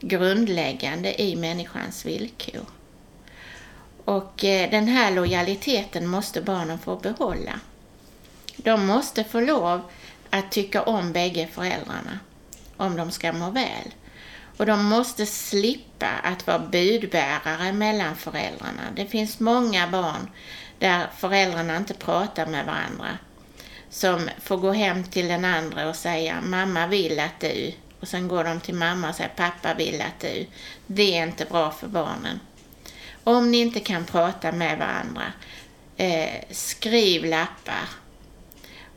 grundläggande 0.00 1.22
i 1.22 1.36
människans 1.36 2.06
villkor. 2.06 2.66
Och 4.04 4.44
eh, 4.44 4.70
den 4.70 4.88
här 4.88 5.10
lojaliteten 5.10 6.06
måste 6.06 6.42
barnen 6.42 6.78
få 6.78 6.96
behålla. 6.96 7.60
De 8.56 8.86
måste 8.86 9.24
få 9.24 9.40
lov 9.40 9.80
att 10.30 10.50
tycka 10.52 10.82
om 10.82 11.12
bägge 11.12 11.48
föräldrarna 11.52 12.18
om 12.78 12.96
de 12.96 13.10
ska 13.10 13.32
må 13.32 13.50
väl. 13.50 13.94
Och 14.56 14.66
de 14.66 14.84
måste 14.84 15.26
slippa 15.26 16.08
att 16.22 16.46
vara 16.46 16.58
budbärare 16.58 17.72
mellan 17.72 18.16
föräldrarna. 18.16 18.82
Det 18.96 19.06
finns 19.06 19.40
många 19.40 19.88
barn 19.88 20.30
där 20.78 21.06
föräldrarna 21.16 21.76
inte 21.76 21.94
pratar 21.94 22.46
med 22.46 22.66
varandra. 22.66 23.18
Som 23.90 24.30
får 24.42 24.56
gå 24.56 24.72
hem 24.72 25.04
till 25.04 25.28
den 25.28 25.44
andra 25.44 25.88
och 25.88 25.96
säga 25.96 26.40
mamma 26.40 26.86
vill 26.86 27.20
att 27.20 27.40
du. 27.40 27.72
Och 28.00 28.08
sen 28.08 28.28
går 28.28 28.44
de 28.44 28.60
till 28.60 28.74
mamma 28.74 29.08
och 29.08 29.14
säger 29.14 29.30
pappa 29.36 29.74
vill 29.74 30.00
att 30.00 30.20
du. 30.20 30.46
Det 30.86 31.18
är 31.18 31.26
inte 31.26 31.44
bra 31.44 31.70
för 31.70 31.88
barnen. 31.88 32.40
Om 33.24 33.50
ni 33.50 33.58
inte 33.58 33.80
kan 33.80 34.04
prata 34.04 34.52
med 34.52 34.78
varandra, 34.78 35.32
eh, 35.96 36.44
skriv 36.50 37.24
lappar 37.24 37.88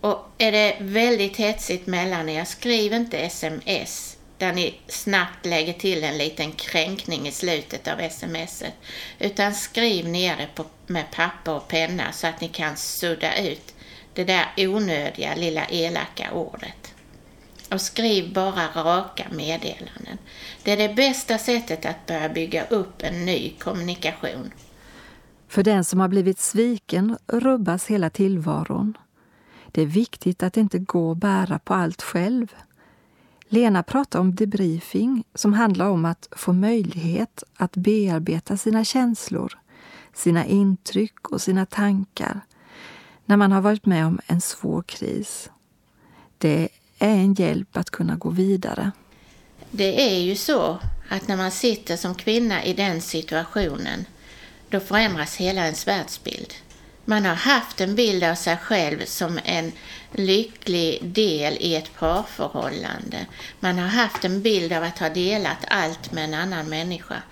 och 0.01 0.31
är 0.37 0.51
det 0.51 0.77
väldigt 0.79 1.37
hetsigt 1.37 1.87
mellan 1.87 2.29
er, 2.29 2.45
skriv 2.45 2.93
inte 2.93 3.17
sms 3.17 4.10
där 4.41 4.53
ni 4.53 4.75
snabbt 4.87 5.45
lägger 5.45 5.73
till 5.73 6.03
en 6.03 6.17
liten 6.17 6.51
kränkning 6.51 7.27
i 7.27 7.31
slutet 7.31 7.87
av 7.87 8.09
smset. 8.09 8.73
Utan 9.19 9.53
skriv 9.53 10.07
ner 10.07 10.37
det 10.37 10.47
på, 10.55 10.65
med 10.87 11.11
papper 11.11 11.53
och 11.53 11.67
penna 11.67 12.11
så 12.11 12.27
att 12.27 12.41
ni 12.41 12.47
kan 12.47 12.77
sudda 12.77 13.37
ut 13.37 13.75
det 14.13 14.23
där 14.23 14.45
onödiga 14.57 15.35
lilla 15.35 15.65
elaka 15.65 16.31
ordet. 16.33 16.93
Och 17.71 17.81
skriv 17.81 18.33
bara 18.33 18.67
raka 18.75 19.25
meddelanden. 19.31 20.17
Det 20.63 20.71
är 20.71 20.77
det 20.77 20.95
bästa 20.95 21.37
sättet 21.37 21.85
att 21.85 22.05
börja 22.05 22.29
bygga 22.29 22.65
upp 22.65 23.03
en 23.03 23.25
ny 23.25 23.53
kommunikation. 23.59 24.51
För 25.47 25.63
den 25.63 25.83
som 25.83 25.99
har 25.99 26.07
blivit 26.07 26.39
sviken 26.39 27.17
rubbas 27.27 27.87
hela 27.87 28.09
tillvaron. 28.09 28.97
Det 29.71 29.81
är 29.81 29.85
viktigt 29.85 30.43
att 30.43 30.57
inte 30.57 30.79
gå 30.79 31.09
och 31.09 31.17
bära 31.17 31.59
på 31.59 31.73
allt 31.73 32.01
själv. 32.01 32.55
Lena 33.53 33.83
pratar 33.83 34.19
om 34.19 34.35
debriefing 34.35 35.23
som 35.35 35.53
handlar 35.53 35.89
om 35.89 36.05
att 36.05 36.27
få 36.31 36.53
möjlighet 36.53 37.43
att 37.55 37.75
bearbeta 37.75 38.57
sina 38.57 38.85
känslor, 38.85 39.59
sina 40.13 40.45
intryck 40.45 41.27
och 41.27 41.41
sina 41.41 41.65
tankar 41.65 42.41
när 43.25 43.37
man 43.37 43.51
har 43.51 43.61
varit 43.61 43.85
med 43.85 44.05
om 44.05 44.19
en 44.27 44.41
svår 44.41 44.81
kris. 44.81 45.49
Det 46.37 46.69
är 46.99 47.15
en 47.15 47.33
hjälp 47.33 47.77
att 47.77 47.89
kunna 47.89 48.15
gå 48.15 48.29
vidare. 48.29 48.91
Det 49.71 50.15
är 50.15 50.19
ju 50.19 50.35
så 50.35 50.79
att 51.09 51.27
när 51.27 51.37
man 51.37 51.51
sitter 51.51 51.97
som 51.97 52.15
kvinna 52.15 52.63
i 52.63 52.73
den 52.73 53.01
situationen, 53.01 54.05
då 54.69 54.79
förändras 54.79 55.35
hela 55.35 55.63
ens 55.63 55.87
världsbild. 55.87 56.53
Man 57.05 57.25
har 57.25 57.35
haft 57.35 57.81
en 57.81 57.95
bild 57.95 58.23
av 58.23 58.35
sig 58.35 58.57
själv 58.57 59.05
som 59.05 59.39
en 59.45 59.71
lycklig 60.11 61.05
del 61.05 61.53
i 61.59 61.75
ett 61.75 61.95
parförhållande. 61.99 63.25
Man 63.59 63.79
har 63.79 63.87
haft 63.87 64.25
en 64.25 64.41
bild 64.41 64.73
av 64.73 64.83
att 64.83 64.99
ha 64.99 65.09
delat 65.09 65.65
allt 65.67 66.11
med 66.11 66.23
en 66.23 66.33
annan 66.33 66.69
människa. 66.69 67.23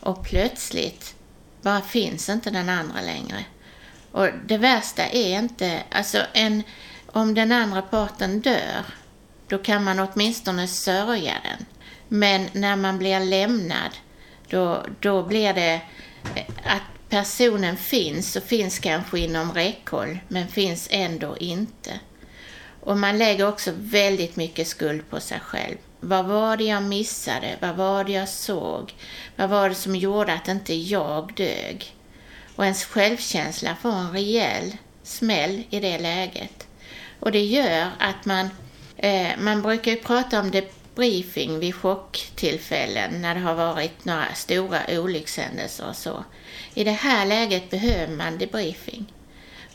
Och 0.00 0.24
plötsligt 0.24 1.14
bara 1.62 1.80
finns 1.80 2.28
inte 2.28 2.50
den 2.50 2.68
andra 2.68 3.00
längre. 3.00 3.44
Och 4.12 4.28
det 4.46 4.58
värsta 4.58 5.06
är 5.06 5.38
inte, 5.38 5.82
alltså 5.90 6.22
en, 6.32 6.62
om 7.06 7.34
den 7.34 7.52
andra 7.52 7.82
parten 7.82 8.40
dör, 8.40 8.84
då 9.48 9.58
kan 9.58 9.84
man 9.84 10.00
åtminstone 10.00 10.68
sörja 10.68 11.34
den. 11.42 11.66
Men 12.08 12.48
när 12.52 12.76
man 12.76 12.98
blir 12.98 13.20
lämnad, 13.20 13.90
då, 14.50 14.86
då 15.00 15.22
blir 15.22 15.54
det 15.54 15.80
att 16.64 16.95
personen 17.08 17.76
finns 17.76 18.36
och 18.36 18.42
finns 18.42 18.78
kanske 18.78 19.18
inom 19.18 19.52
räckhåll, 19.52 20.18
men 20.28 20.48
finns 20.48 20.88
ändå 20.90 21.36
inte. 21.36 22.00
Och 22.80 22.98
man 22.98 23.18
lägger 23.18 23.48
också 23.48 23.72
väldigt 23.76 24.36
mycket 24.36 24.68
skuld 24.68 25.10
på 25.10 25.20
sig 25.20 25.40
själv. 25.40 25.76
Vad 26.00 26.24
var 26.24 26.56
det 26.56 26.64
jag 26.64 26.82
missade? 26.82 27.56
Vad 27.60 27.76
var 27.76 28.04
det 28.04 28.12
jag 28.12 28.28
såg? 28.28 28.94
Vad 29.36 29.50
var 29.50 29.68
det 29.68 29.74
som 29.74 29.96
gjorde 29.96 30.32
att 30.32 30.48
inte 30.48 30.74
jag 30.74 31.34
dög? 31.34 31.96
Och 32.56 32.64
ens 32.64 32.84
självkänsla 32.84 33.76
får 33.82 33.92
en 33.92 34.12
rejäl 34.12 34.76
smäll 35.02 35.62
i 35.70 35.80
det 35.80 35.98
läget. 35.98 36.66
Och 37.20 37.32
det 37.32 37.44
gör 37.44 37.90
att 37.98 38.24
man, 38.24 38.50
eh, 38.96 39.28
man 39.38 39.62
brukar 39.62 39.90
ju 39.90 39.96
prata 39.96 40.40
om 40.40 40.50
det 40.50 40.75
briefing 40.96 41.58
vid 41.58 41.74
chocktillfällen 41.74 43.22
när 43.22 43.34
det 43.34 43.40
har 43.40 43.54
varit 43.54 44.04
några 44.04 44.34
stora 44.34 44.80
olyckshändelser 44.88 45.88
och 45.88 45.96
så. 45.96 46.24
I 46.74 46.84
det 46.84 46.90
här 46.90 47.26
läget 47.26 47.70
behöver 47.70 48.16
man 48.16 48.38
debriefing. 48.38 49.12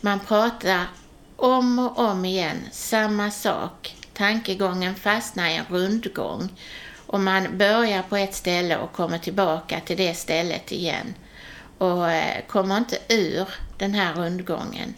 Man 0.01 0.20
pratar 0.20 0.86
om 1.36 1.80
och 1.80 2.00
om 2.00 2.25
igen 2.25 2.58
samma 2.72 3.32
sak. 3.32 3.96
Tankegången 4.13 4.96
fastnar 4.96 5.50
i 5.50 5.56
en 5.56 5.66
rundgång 5.70 6.50
och 7.08 7.20
man 7.20 7.58
börjar 7.58 8.04
på 8.04 8.18
ett 8.18 8.36
ställe 8.36 8.78
och 8.78 8.94
kommer 8.94 9.18
tillbaka 9.18 9.80
till 9.80 9.98
det 9.98 10.13
stället 10.13 10.72
igen 10.72 11.13
och 11.78 12.12
eh, 12.12 12.46
kommer 12.48 12.78
inte 12.78 12.98
ur 13.10 13.48
den 13.78 13.94
här 13.94 14.13
rundgången. 14.13 14.94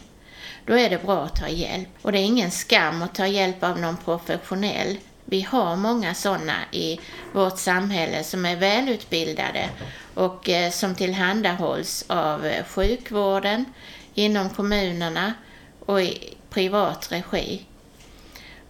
Då 0.66 0.78
är 0.78 0.90
det 0.90 1.04
bra 1.04 1.24
att 1.24 1.36
ta 1.36 1.48
hjälp. 1.48 1.90
Och 2.02 2.12
det 2.12 2.20
är 2.20 2.26
ingen 2.26 2.52
skam 2.52 3.02
att 3.02 3.16
ta 3.16 3.28
hjälp 3.28 3.64
av 3.64 3.80
någon 3.80 3.98
professionell. 3.98 4.98
Vi 5.34 5.42
har 5.42 5.76
många 5.76 6.14
sådana 6.14 6.56
i 6.72 7.00
vårt 7.32 7.58
samhälle 7.58 8.24
som 8.24 8.46
är 8.46 8.56
välutbildade 8.56 9.70
och 10.14 10.50
eh, 10.50 10.72
som 10.72 10.96
tillhandahålls 10.96 12.06
av 12.08 12.46
eh, 12.46 12.66
sjukvården, 12.66 13.66
inom 14.14 14.50
kommunerna 14.50 15.34
och 15.80 16.02
i 16.02 16.38
privat 16.50 17.12
regi. 17.12 17.62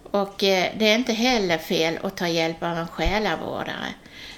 Och 0.02 0.44
eh, 0.44 0.72
det 0.78 0.88
är 0.88 0.94
inte 0.94 1.12
heller 1.12 1.58
fel 1.58 1.98
att 2.02 2.16
ta 2.16 2.28
hjälp 2.28 2.62
av 2.62 2.78
en 2.78 2.88
själavårdare. 2.88 3.94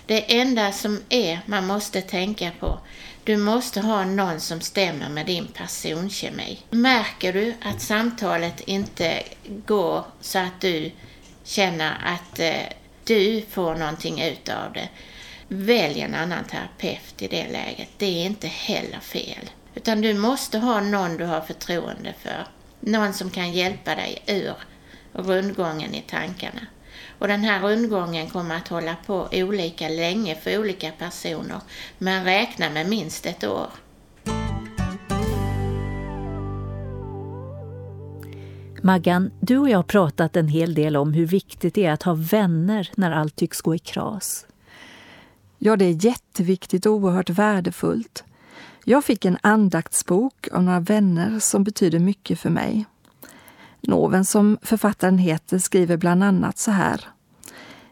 Det 0.07 0.41
enda 0.41 0.73
som 0.73 1.03
är 1.09 1.41
man 1.47 1.67
måste 1.67 2.03
tänka 2.03 2.51
på, 2.61 2.79
du 3.25 3.37
måste 3.37 3.81
ha 3.81 4.05
någon 4.05 4.41
som 4.41 4.61
stämmer 4.61 5.09
med 5.09 5.27
din 5.27 5.47
personkemi. 5.47 6.59
Märker 6.71 7.33
du 7.33 7.55
att 7.63 7.81
samtalet 7.81 8.61
inte 8.61 9.23
går 9.67 10.05
så 10.21 10.39
att 10.39 10.61
du 10.61 10.91
känner 11.47 11.97
att 12.05 12.39
eh, 12.39 12.63
du 13.05 13.43
får 13.51 13.75
någonting 13.75 14.23
ut 14.23 14.49
av 14.49 14.73
det, 14.73 14.89
välj 15.49 16.01
en 16.01 16.15
annan 16.15 16.45
terapeut 16.45 17.23
i 17.23 17.29
det 17.29 17.49
läget. 17.49 17.89
Det 17.99 18.07
är 18.07 18.27
inte 18.27 18.49
heller 18.49 19.01
fel. 19.01 19.51
Utan 19.75 20.01
du 20.01 20.15
måste 20.15 20.59
ha 20.59 20.81
någon 20.81 21.17
du 21.17 21.25
har 21.25 21.41
förtroende 21.41 22.15
för. 22.23 22.47
Någon 22.81 23.13
som 23.13 23.31
kan 23.31 23.53
hjälpa 23.53 23.95
dig 23.95 24.23
ur 24.27 24.55
rundgången 25.13 25.95
i 25.95 26.01
tankarna. 26.01 26.67
Och 27.19 27.29
den 27.29 27.45
här 27.45 27.61
rundgången 27.61 28.31
kommer 28.31 28.57
att 28.57 28.69
hålla 28.69 28.97
på 29.07 29.29
olika 29.33 29.89
länge 29.89 30.35
för 30.35 30.59
olika 30.59 30.93
personer, 30.93 31.61
men 31.99 32.25
räkna 32.25 32.71
med 32.71 32.89
minst 32.89 33.27
ett 33.27 33.45
år. 33.45 33.71
Maggan, 38.87 39.31
du 39.41 39.59
och 39.59 39.69
jag 39.69 39.79
har 39.79 39.83
pratat 39.83 40.37
en 40.37 40.49
hel 40.49 40.75
del 40.75 40.97
om 40.97 41.13
hur 41.13 41.27
viktigt 41.27 41.75
det 41.75 41.87
är 41.87 41.93
att 41.93 42.03
ha 42.03 42.15
vänner 42.15 42.91
när 42.95 43.11
allt 43.11 43.37
tycks 43.37 43.61
gå 43.61 43.75
i 43.75 43.79
kras. 43.79 44.47
Ja, 45.59 45.77
det 45.77 45.85
är 45.85 46.05
jätteviktigt 46.05 46.87
och 46.87 46.93
oerhört 46.93 47.31
värdefullt. 47.31 48.25
Jag 48.85 49.05
fick 49.05 49.25
en 49.25 49.39
andaktsbok 49.41 50.49
av 50.53 50.63
några 50.63 50.81
vänner 50.81 51.41
som 51.41 51.65
betyder 51.65 51.99
mycket 51.99 52.41
för 52.41 52.51
mig. 52.51 52.87
Noven, 53.81 54.25
som 54.25 54.59
författaren 54.63 55.19
heter, 55.19 55.59
skriver 55.59 55.97
bland 55.97 56.25
annat 56.25 56.59
så 56.59 56.71
här. 56.71 57.01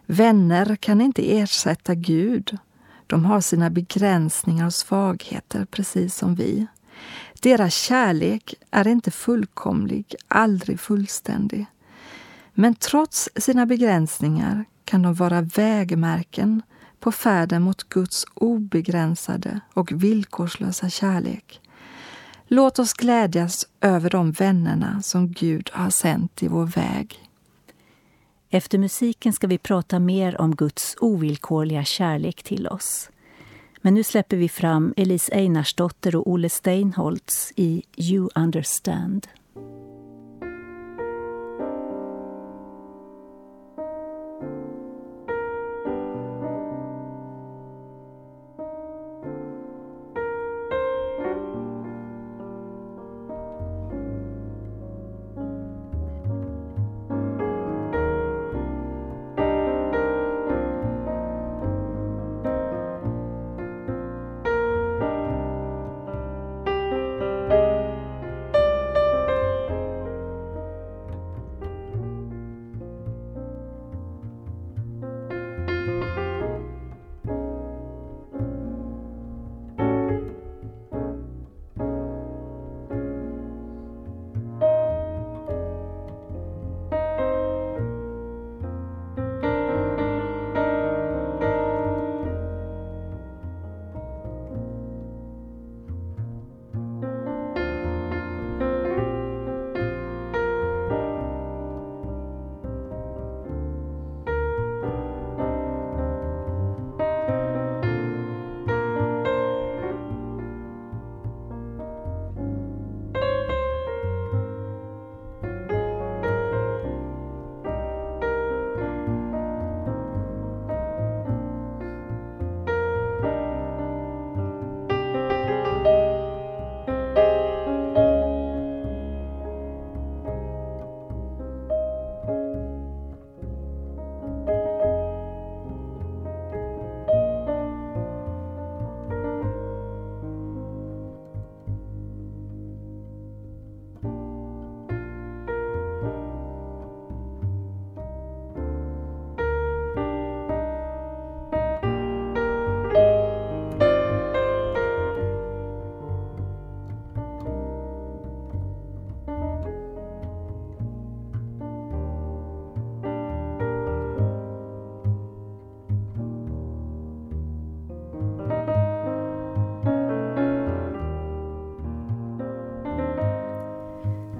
Vänner 0.06 0.76
kan 0.76 1.00
inte 1.00 1.36
ersätta 1.36 1.94
Gud. 1.94 2.58
De 3.06 3.24
har 3.24 3.40
sina 3.40 3.70
begränsningar 3.70 4.66
och 4.66 4.74
svagheter, 4.74 5.66
precis 5.70 6.16
som 6.16 6.34
vi. 6.34 6.66
Deras 7.44 7.74
kärlek 7.74 8.54
är 8.70 8.88
inte 8.88 9.10
fullkomlig, 9.10 10.14
aldrig 10.28 10.80
fullständig. 10.80 11.66
Men 12.54 12.74
trots 12.74 13.28
sina 13.36 13.66
begränsningar 13.66 14.64
kan 14.84 15.02
de 15.02 15.14
vara 15.14 15.40
vägmärken 15.40 16.62
på 17.00 17.12
färden 17.12 17.62
mot 17.62 17.88
Guds 17.88 18.26
obegränsade 18.34 19.60
och 19.74 19.92
villkorslösa 19.92 20.90
kärlek. 20.90 21.60
Låt 22.46 22.78
oss 22.78 22.92
glädjas 22.92 23.66
över 23.80 24.10
de 24.10 24.32
vännerna 24.32 25.02
som 25.02 25.32
Gud 25.32 25.70
har 25.72 25.90
sänt 25.90 26.42
i 26.42 26.48
vår 26.48 26.66
väg. 26.66 27.28
Efter 28.50 28.78
musiken 28.78 29.32
ska 29.32 29.46
vi 29.46 29.58
prata 29.58 29.98
mer 29.98 30.40
om 30.40 30.56
Guds 30.56 30.96
ovillkorliga 31.00 31.84
kärlek 31.84 32.42
till 32.42 32.68
oss. 32.68 33.10
Men 33.84 33.94
nu 33.94 34.02
släpper 34.02 34.36
vi 34.36 34.48
fram 34.48 34.94
Elise 34.96 35.34
Einarsdotter 35.34 36.16
och 36.16 36.30
Olle 36.30 36.48
Steinholtz 36.48 37.52
i 37.56 37.82
You 37.96 38.28
understand. 38.34 39.26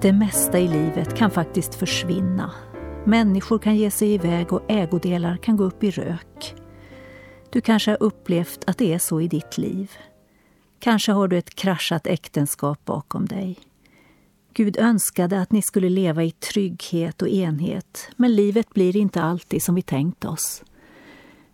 Det 0.01 0.13
mesta 0.13 0.59
i 0.59 0.67
livet 0.67 1.17
kan 1.17 1.31
faktiskt 1.31 1.75
försvinna. 1.75 2.51
Människor 3.05 3.59
kan 3.59 3.75
ge 3.75 3.91
sig 3.91 4.13
iväg 4.13 4.53
och 4.53 4.61
ägodelar 4.67 5.37
kan 5.37 5.57
gå 5.57 5.63
upp 5.63 5.83
i 5.83 5.91
rök. 5.91 6.55
Du 7.49 7.61
kanske 7.61 7.91
har 7.91 8.03
upplevt 8.03 8.63
att 8.67 8.77
det 8.77 8.93
är 8.93 8.99
så 8.99 9.21
i 9.21 9.27
ditt 9.27 9.57
liv. 9.57 9.91
Kanske 10.79 11.11
har 11.11 11.27
du 11.27 11.37
ett 11.37 11.55
kraschat 11.55 12.07
äktenskap 12.07 12.85
bakom 12.85 13.25
dig. 13.25 13.59
Gud 14.53 14.77
önskade 14.77 15.41
att 15.41 15.51
ni 15.51 15.61
skulle 15.61 15.89
leva 15.89 16.23
i 16.23 16.31
trygghet 16.31 17.21
och 17.21 17.27
enhet, 17.27 18.09
men 18.15 18.35
livet 18.35 18.69
blir 18.69 18.95
inte 18.95 19.21
alltid 19.21 19.63
som 19.63 19.75
vi 19.75 19.81
tänkt 19.81 20.25
oss. 20.25 20.63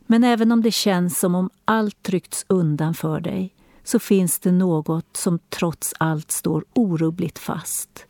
Men 0.08 0.23
även 0.23 0.51
om 0.51 0.62
det 0.62 0.71
känns 0.71 1.19
som 1.19 1.36
om 1.36 1.49
allt 1.65 2.04
tryckts 2.04 2.45
undan 2.47 2.93
för 2.93 3.19
dig 3.19 3.54
så 3.84 3.99
finns 3.99 4.39
det 4.39 4.51
något 4.51 5.17
som 5.17 5.39
trots 5.49 5.93
allt 5.97 6.32
står 6.32 6.65
orubbligt 6.73 7.39
fast. 7.39 8.06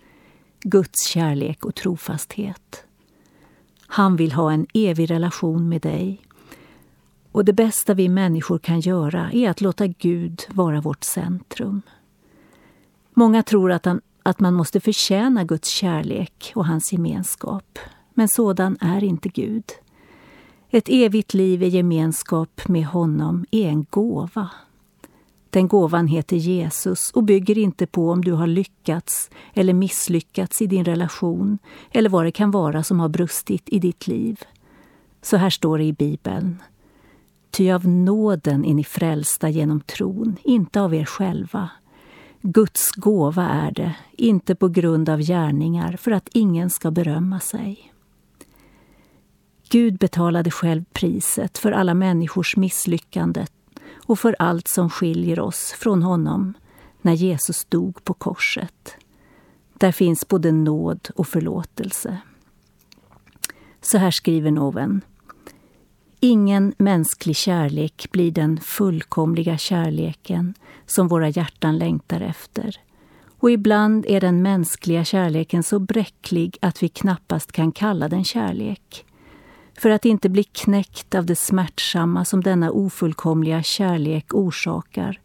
Guds 0.63 1.05
kärlek 1.05 1.65
och 1.65 1.75
trofasthet. 1.75 2.83
Han 3.87 4.15
vill 4.15 4.31
ha 4.31 4.51
en 4.51 4.67
evig 4.73 5.11
relation 5.11 5.69
med 5.69 5.81
dig. 5.81 6.21
Och 7.31 7.45
det 7.45 7.53
bästa 7.53 7.93
vi 7.93 8.09
människor 8.09 8.59
kan 8.59 8.79
göra 8.79 9.31
är 9.31 9.49
att 9.49 9.61
låta 9.61 9.87
Gud 9.87 10.41
vara 10.49 10.81
vårt 10.81 11.03
centrum. 11.03 11.81
Många 13.13 13.43
tror 13.43 13.71
att, 13.71 13.85
han, 13.85 14.01
att 14.23 14.39
man 14.39 14.53
måste 14.53 14.79
förtjäna 14.79 15.43
Guds 15.43 15.69
kärlek 15.69 16.51
och 16.55 16.65
hans 16.65 16.93
gemenskap. 16.93 17.79
Men 18.13 18.27
sådan 18.27 18.77
är 18.81 19.03
inte 19.03 19.29
Gud. 19.29 19.63
Ett 20.69 20.89
evigt 20.89 21.33
liv 21.33 21.63
i 21.63 21.67
gemenskap 21.67 22.67
med 22.67 22.85
honom 22.85 23.45
är 23.51 23.67
en 23.67 23.85
gåva. 23.89 24.49
Den 25.51 25.67
gåvan 25.67 26.07
heter 26.07 26.35
Jesus 26.35 27.11
och 27.11 27.23
bygger 27.23 27.57
inte 27.57 27.87
på 27.87 28.11
om 28.11 28.23
du 28.23 28.31
har 28.31 28.47
lyckats 28.47 29.29
eller 29.53 29.73
misslyckats 29.73 30.61
i 30.61 30.67
din 30.67 30.85
relation 30.85 31.57
eller 31.91 32.09
vad 32.09 32.25
det 32.25 32.31
kan 32.31 32.51
vara 32.51 32.83
som 32.83 32.99
har 32.99 33.09
brustit 33.09 33.69
i 33.69 33.79
ditt 33.79 34.07
liv. 34.07 34.39
Så 35.21 35.37
här 35.37 35.49
står 35.49 35.77
det 35.77 35.83
i 35.83 35.93
Bibeln. 35.93 36.63
Ty 37.51 37.71
av 37.71 37.87
nåden 37.87 38.65
är 38.65 38.73
ni 38.73 38.83
frälsta 38.83 39.49
genom 39.49 39.81
tron, 39.81 40.35
inte 40.43 40.81
av 40.81 40.95
er 40.95 41.05
själva. 41.05 41.69
Guds 42.41 42.91
gåva 42.91 43.47
är 43.47 43.71
det, 43.71 43.95
inte 44.11 44.55
på 44.55 44.67
grund 44.67 45.09
av 45.09 45.19
gärningar, 45.19 45.97
för 45.97 46.11
att 46.11 46.29
ingen 46.33 46.69
ska 46.69 46.91
berömma 46.91 47.39
sig. 47.39 47.93
Gud 49.69 49.97
betalade 49.97 50.51
själv 50.51 50.83
priset 50.93 51.57
för 51.57 51.71
alla 51.71 51.93
människors 51.93 52.57
misslyckande 52.57 53.45
och 54.11 54.19
för 54.19 54.35
allt 54.39 54.67
som 54.67 54.89
skiljer 54.89 55.39
oss 55.39 55.71
från 55.71 56.03
honom 56.03 56.53
när 57.01 57.13
Jesus 57.13 57.65
dog 57.65 58.03
på 58.03 58.13
korset. 58.13 58.95
Där 59.73 59.91
finns 59.91 60.27
både 60.27 60.51
nåd 60.51 61.09
och 61.15 61.27
förlåtelse. 61.27 62.17
Så 63.81 63.97
här 63.97 64.11
skriver 64.11 64.51
Noven. 64.51 65.01
Ingen 66.19 66.73
mänsklig 66.77 67.35
kärlek 67.35 68.07
blir 68.11 68.31
den 68.31 68.59
fullkomliga 68.59 69.57
kärleken 69.57 70.53
som 70.85 71.07
våra 71.07 71.29
hjärtan 71.29 71.77
längtar 71.77 72.21
efter. 72.21 72.79
Och 73.39 73.51
ibland 73.51 74.05
är 74.05 74.21
den 74.21 74.41
mänskliga 74.41 75.05
kärleken 75.05 75.63
så 75.63 75.79
bräcklig 75.79 76.57
att 76.61 76.83
vi 76.83 76.89
knappast 76.89 77.51
kan 77.51 77.71
kalla 77.71 78.09
den 78.09 78.23
kärlek. 78.23 79.05
För 79.81 79.89
att 79.89 80.05
inte 80.05 80.29
bli 80.29 80.43
knäckt 80.43 81.15
av 81.15 81.25
det 81.25 81.35
smärtsamma 81.35 82.25
som 82.25 82.43
denna 82.43 82.71
ofullkomliga 82.71 83.63
kärlek 83.63 84.33
orsakar 84.33 85.19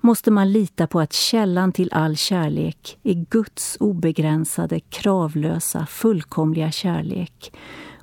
måste 0.00 0.30
man 0.30 0.52
lita 0.52 0.86
på 0.86 1.00
att 1.00 1.12
källan 1.12 1.72
till 1.72 1.92
all 1.92 2.16
kärlek 2.16 2.98
är 3.02 3.14
Guds 3.14 3.76
obegränsade, 3.80 4.80
kravlösa, 4.80 5.86
fullkomliga 5.86 6.70
kärlek 6.70 7.52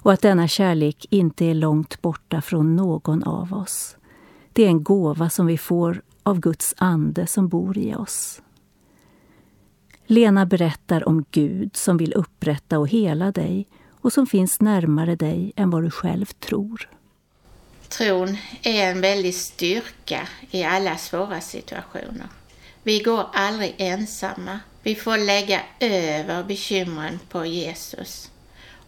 och 0.02 0.14
att 0.14 0.22
denna 0.22 0.48
kärlek 0.48 1.06
inte 1.10 1.46
är 1.46 1.54
långt 1.54 2.02
borta 2.02 2.42
från 2.42 2.76
någon 2.76 3.24
av 3.24 3.54
oss. 3.54 3.98
Det 4.54 4.64
är 4.64 4.68
en 4.68 4.84
gåva 4.84 5.30
som 5.30 5.46
vi 5.46 5.58
får 5.58 6.02
av 6.24 6.40
Guds 6.40 6.76
ande 6.78 7.28
som 7.28 7.48
bor 7.48 7.78
i 7.78 7.96
oss. 7.96 8.42
Lena 10.06 10.46
berättar 10.46 11.08
om 11.08 11.26
Gud 11.32 11.76
som 11.76 11.98
vill 11.98 12.14
upprätta 12.14 12.80
och 12.80 12.88
hela 12.88 13.32
dig 13.32 13.68
och 14.04 14.14
som 14.14 14.28
finns 14.28 14.62
närmare 14.62 15.16
dig 15.16 15.54
än 15.56 15.70
vad 15.70 15.84
du 15.84 15.92
själv 15.92 16.26
tror. 16.26 16.90
Tron 17.88 18.38
är 18.64 18.92
en 18.92 19.02
väldig 19.02 19.36
styrka 19.36 20.28
i 20.52 20.64
alla 20.64 20.98
svåra 20.98 21.42
situationer. 21.42 22.28
Vi 22.84 23.00
går 23.00 23.26
aldrig 23.34 23.76
ensamma. 23.78 24.60
Vi 24.84 24.96
får 24.96 25.18
lägga 25.18 25.62
över 25.80 26.44
bekymren 26.44 27.20
på 27.30 27.46
Jesus 27.46 28.32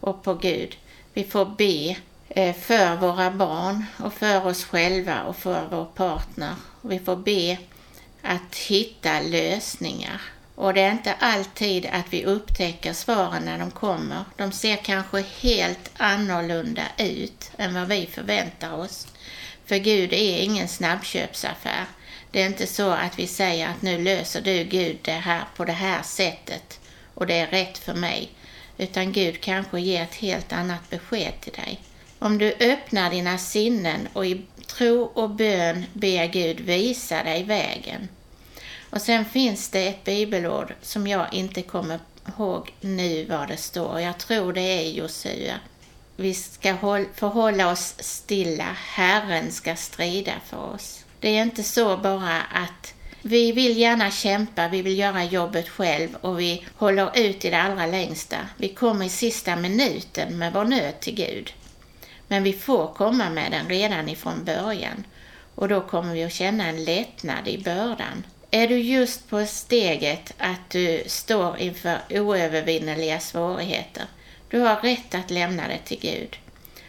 och 0.00 0.22
på 0.22 0.34
Gud. 0.34 0.76
Vi 1.14 1.24
får 1.24 1.46
be 1.58 1.96
eh, 2.28 2.56
för 2.56 2.96
våra 2.96 3.30
barn 3.30 3.84
och 3.98 4.12
för 4.12 4.46
oss 4.46 4.64
själva 4.64 5.22
och 5.22 5.36
för 5.36 5.68
vår 5.70 5.84
partner. 5.84 6.54
Vi 6.82 6.98
får 6.98 7.16
be 7.16 7.58
att 8.22 8.56
hitta 8.56 9.20
lösningar 9.20 10.20
och 10.56 10.74
det 10.74 10.80
är 10.80 10.92
inte 10.92 11.14
alltid 11.14 11.86
att 11.86 12.06
vi 12.10 12.24
upptäcker 12.24 12.92
svaren 12.92 13.44
när 13.44 13.58
de 13.58 13.70
kommer. 13.70 14.24
De 14.36 14.52
ser 14.52 14.76
kanske 14.76 15.24
helt 15.40 15.90
annorlunda 15.96 16.82
ut 16.98 17.50
än 17.58 17.74
vad 17.74 17.88
vi 17.88 18.06
förväntar 18.06 18.72
oss. 18.72 19.06
För 19.66 19.76
Gud 19.76 20.12
är 20.12 20.38
ingen 20.38 20.68
snabbköpsaffär. 20.68 21.84
Det 22.30 22.42
är 22.42 22.46
inte 22.46 22.66
så 22.66 22.90
att 22.90 23.18
vi 23.18 23.26
säger 23.26 23.68
att 23.68 23.82
nu 23.82 24.02
löser 24.02 24.40
du 24.40 24.64
Gud 24.64 24.98
det 25.02 25.12
här 25.12 25.44
på 25.56 25.64
det 25.64 25.72
här 25.72 26.02
sättet 26.02 26.80
och 27.14 27.26
det 27.26 27.34
är 27.34 27.46
rätt 27.46 27.78
för 27.78 27.94
mig. 27.94 28.30
Utan 28.78 29.12
Gud 29.12 29.40
kanske 29.40 29.80
ger 29.80 30.02
ett 30.02 30.14
helt 30.14 30.52
annat 30.52 30.90
besked 30.90 31.40
till 31.40 31.52
dig. 31.52 31.80
Om 32.18 32.38
du 32.38 32.52
öppnar 32.60 33.10
dina 33.10 33.38
sinnen 33.38 34.08
och 34.12 34.26
i 34.26 34.42
tro 34.66 35.02
och 35.02 35.30
bön 35.30 35.84
ber 35.92 36.26
Gud 36.26 36.60
visa 36.60 37.22
dig 37.22 37.44
vägen 37.44 38.08
och 38.90 39.02
sen 39.02 39.24
finns 39.24 39.68
det 39.68 39.88
ett 39.88 40.04
bibelord 40.04 40.74
som 40.82 41.06
jag 41.06 41.34
inte 41.34 41.62
kommer 41.62 41.98
ihåg 42.28 42.74
nu 42.80 43.24
vad 43.24 43.48
det 43.48 43.56
står. 43.56 44.00
Jag 44.00 44.18
tror 44.18 44.52
det 44.52 44.60
är 44.60 44.90
Josua. 44.90 45.54
Vi 46.16 46.34
ska 46.34 46.76
förhålla 47.14 47.70
oss 47.70 47.94
stilla, 47.98 48.68
Herren 48.74 49.52
ska 49.52 49.76
strida 49.76 50.32
för 50.46 50.74
oss. 50.74 51.04
Det 51.20 51.28
är 51.28 51.42
inte 51.42 51.62
så 51.62 51.96
bara 51.96 52.42
att 52.42 52.94
vi 53.22 53.52
vill 53.52 53.78
gärna 53.78 54.10
kämpa, 54.10 54.68
vi 54.68 54.82
vill 54.82 54.98
göra 54.98 55.24
jobbet 55.24 55.68
själv 55.68 56.16
och 56.20 56.40
vi 56.40 56.66
håller 56.76 57.18
ut 57.18 57.44
i 57.44 57.50
det 57.50 57.62
allra 57.62 57.86
längsta. 57.86 58.36
Vi 58.56 58.68
kommer 58.68 59.06
i 59.06 59.08
sista 59.08 59.56
minuten 59.56 60.38
med 60.38 60.52
vår 60.52 60.64
nöd 60.64 61.00
till 61.00 61.14
Gud. 61.14 61.52
Men 62.28 62.42
vi 62.42 62.52
får 62.52 62.94
komma 62.94 63.30
med 63.30 63.52
den 63.52 63.68
redan 63.68 64.08
ifrån 64.08 64.44
början 64.44 65.04
och 65.54 65.68
då 65.68 65.80
kommer 65.80 66.14
vi 66.14 66.24
att 66.24 66.32
känna 66.32 66.66
en 66.66 66.84
lättnad 66.84 67.48
i 67.48 67.58
bördan. 67.58 68.26
Är 68.50 68.68
du 68.68 68.78
just 68.78 69.28
på 69.28 69.46
steget 69.46 70.34
att 70.38 70.70
du 70.70 71.02
står 71.06 71.58
inför 71.58 71.98
oövervinneliga 72.10 73.20
svårigheter, 73.20 74.04
du 74.48 74.58
har 74.58 74.76
rätt 74.76 75.14
att 75.14 75.30
lämna 75.30 75.68
det 75.68 75.78
till 75.78 76.00
Gud. 76.00 76.36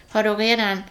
Har 0.09 0.23
du 0.23 0.35
redan 0.35 0.83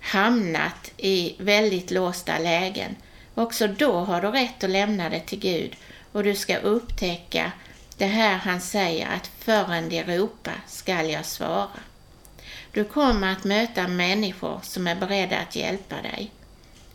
hamnat 0.00 0.92
i 0.96 1.34
väldigt 1.38 1.90
låsta 1.90 2.38
lägen, 2.38 2.96
också 3.34 3.66
då 3.66 3.92
har 3.92 4.20
du 4.20 4.28
rätt 4.28 4.64
att 4.64 4.70
lämna 4.70 5.08
det 5.08 5.20
till 5.20 5.38
Gud 5.38 5.76
och 6.12 6.24
du 6.24 6.34
ska 6.34 6.56
upptäcka 6.56 7.52
det 7.96 8.06
här 8.06 8.36
han 8.36 8.60
säger 8.60 9.06
att 9.06 9.30
förrän 9.38 9.88
de 9.88 10.02
ropar 10.02 10.60
skall 10.66 11.10
jag 11.10 11.26
svara. 11.26 11.80
Du 12.72 12.84
kommer 12.84 13.32
att 13.32 13.44
möta 13.44 13.88
människor 13.88 14.60
som 14.62 14.86
är 14.86 14.94
beredda 14.94 15.38
att 15.38 15.56
hjälpa 15.56 16.02
dig 16.02 16.30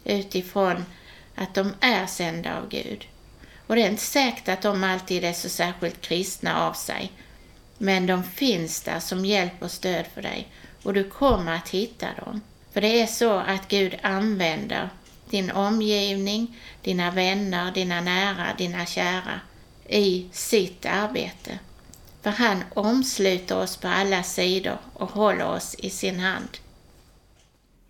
utifrån 0.04 0.86
att 1.36 1.56
de 1.56 1.74
är 1.82 2.06
sända 2.06 2.58
av 2.58 2.70
Gud. 2.70 3.08
Och 3.68 3.76
det 3.76 3.82
är 3.82 3.90
inte 3.90 4.04
säkert 4.04 4.48
att 4.48 4.62
de 4.62 4.84
alltid 4.84 5.24
är 5.24 5.34
så 5.34 5.50
särskilt 5.50 6.02
kristna 6.02 6.68
av 6.68 6.74
sig. 6.74 7.12
Men 7.78 8.06
de 8.06 8.24
finns 8.24 8.82
där 8.82 9.00
som 9.00 9.26
hjälp 9.26 9.54
och 9.62 9.72
stöd 9.72 10.06
för 10.14 10.22
dig 10.22 10.48
och 10.84 10.94
du 10.94 11.04
kommer 11.04 11.56
att 11.56 11.70
hitta 11.70 12.08
dem. 12.26 12.42
För 12.72 12.82
det 12.82 13.02
är 13.02 13.08
så 13.08 13.32
att 13.32 13.68
Gud 13.68 13.96
använder 14.04 14.90
din 15.30 15.52
omgivning, 15.52 16.58
dina 16.82 17.12
vänner, 17.12 17.72
dina 17.72 18.02
nära, 18.02 18.48
dina 18.58 18.86
kära 18.86 19.40
i 19.90 20.30
sitt 20.32 20.86
arbete. 20.86 21.60
För 22.22 22.30
han 22.30 22.64
omsluter 22.74 23.58
oss 23.58 23.78
på 23.78 23.88
alla 23.88 24.24
sidor 24.24 24.78
och 24.94 25.12
håller 25.12 25.46
oss 25.46 25.76
i 25.80 25.90
sin 25.90 26.20
hand. 26.20 26.58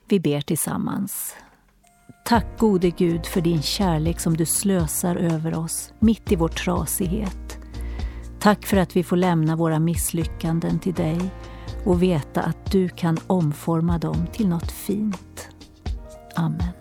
Vi 0.05 0.19
ber 0.19 0.41
tillsammans. 0.41 1.35
Tack 2.27 2.45
gode 2.57 2.89
Gud 2.89 3.25
för 3.25 3.41
din 3.41 3.61
kärlek 3.61 4.19
som 4.19 4.37
du 4.37 4.45
slösar 4.45 5.15
över 5.15 5.57
oss 5.57 5.93
mitt 5.99 6.31
i 6.31 6.35
vår 6.35 6.47
trasighet. 6.47 7.57
Tack 8.39 8.65
för 8.65 8.77
att 8.77 8.95
vi 8.95 9.03
får 9.03 9.15
lämna 9.15 9.55
våra 9.55 9.79
misslyckanden 9.79 10.79
till 10.79 10.93
dig 10.93 11.19
och 11.85 12.03
veta 12.03 12.41
att 12.41 12.71
du 12.71 12.89
kan 12.89 13.17
omforma 13.27 13.97
dem 13.97 14.27
till 14.33 14.47
något 14.47 14.71
fint. 14.71 15.49
Amen. 16.35 16.73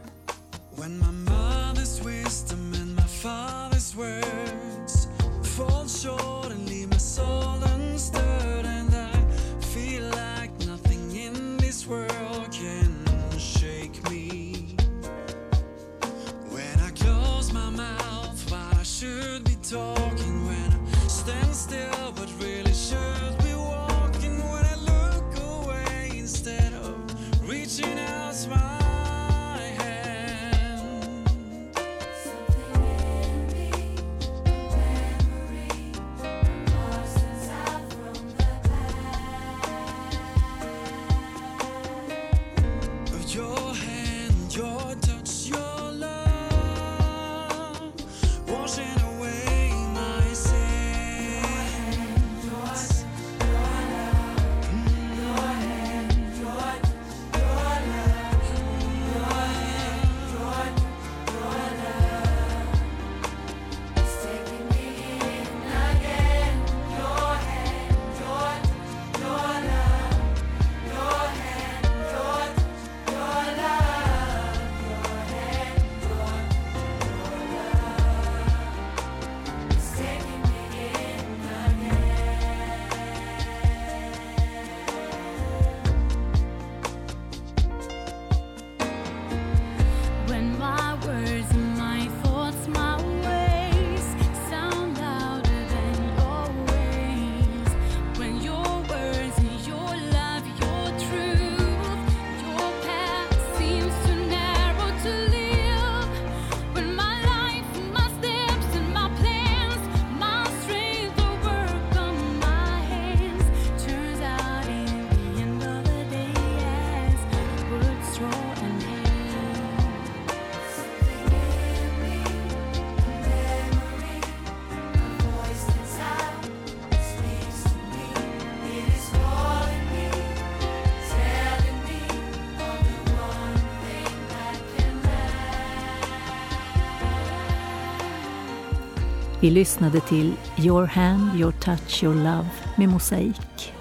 Vi 139.46 139.50
lyssnade 139.50 140.00
till 140.00 140.32
Your 140.59 140.87
hand, 140.87 141.40
your 141.40 141.52
touch, 141.52 142.04
your 142.04 142.14
love 142.14 142.48
med 142.76 142.88
Mosaik. 142.88 143.72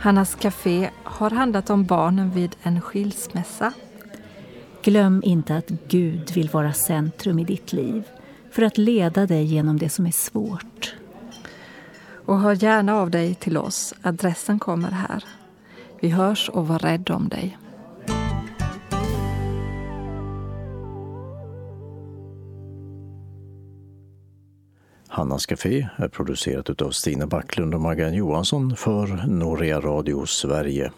Hannas 0.00 0.34
Café 0.34 0.90
har 1.04 1.30
handlat 1.30 1.70
om 1.70 1.84
barnen 1.84 2.30
vid 2.30 2.56
en 2.62 2.80
skilsmässa. 2.80 3.72
Glöm 4.82 5.22
inte 5.24 5.56
att 5.56 5.68
Gud 5.68 6.30
vill 6.34 6.48
vara 6.48 6.72
centrum 6.72 7.38
i 7.38 7.44
ditt 7.44 7.72
liv 7.72 8.02
för 8.50 8.62
att 8.62 8.78
leda 8.78 9.26
dig 9.26 9.44
genom 9.44 9.78
det 9.78 9.88
som 9.88 10.06
är 10.06 10.12
svårt. 10.12 10.94
Och 12.26 12.40
hör 12.40 12.64
gärna 12.64 12.94
av 12.94 13.10
dig 13.10 13.34
till 13.34 13.56
oss. 13.56 13.94
Adressen 14.02 14.58
kommer 14.58 14.90
här. 14.90 15.24
Vi 16.00 16.08
hörs 16.08 16.48
och 16.48 16.68
var 16.68 16.78
rädd 16.78 17.10
om 17.10 17.28
dig. 17.28 17.58
Hannas 25.18 25.46
Café 25.46 25.88
är 25.96 26.08
producerat 26.08 26.82
av 26.82 26.90
Stina 26.90 27.26
Backlund 27.26 27.74
och 27.74 27.80
Maggan 27.80 28.14
Johansson 28.14 28.76
för 28.76 29.26
Norea 29.26 29.80
Radio 29.80 30.26
Sverige 30.26 30.92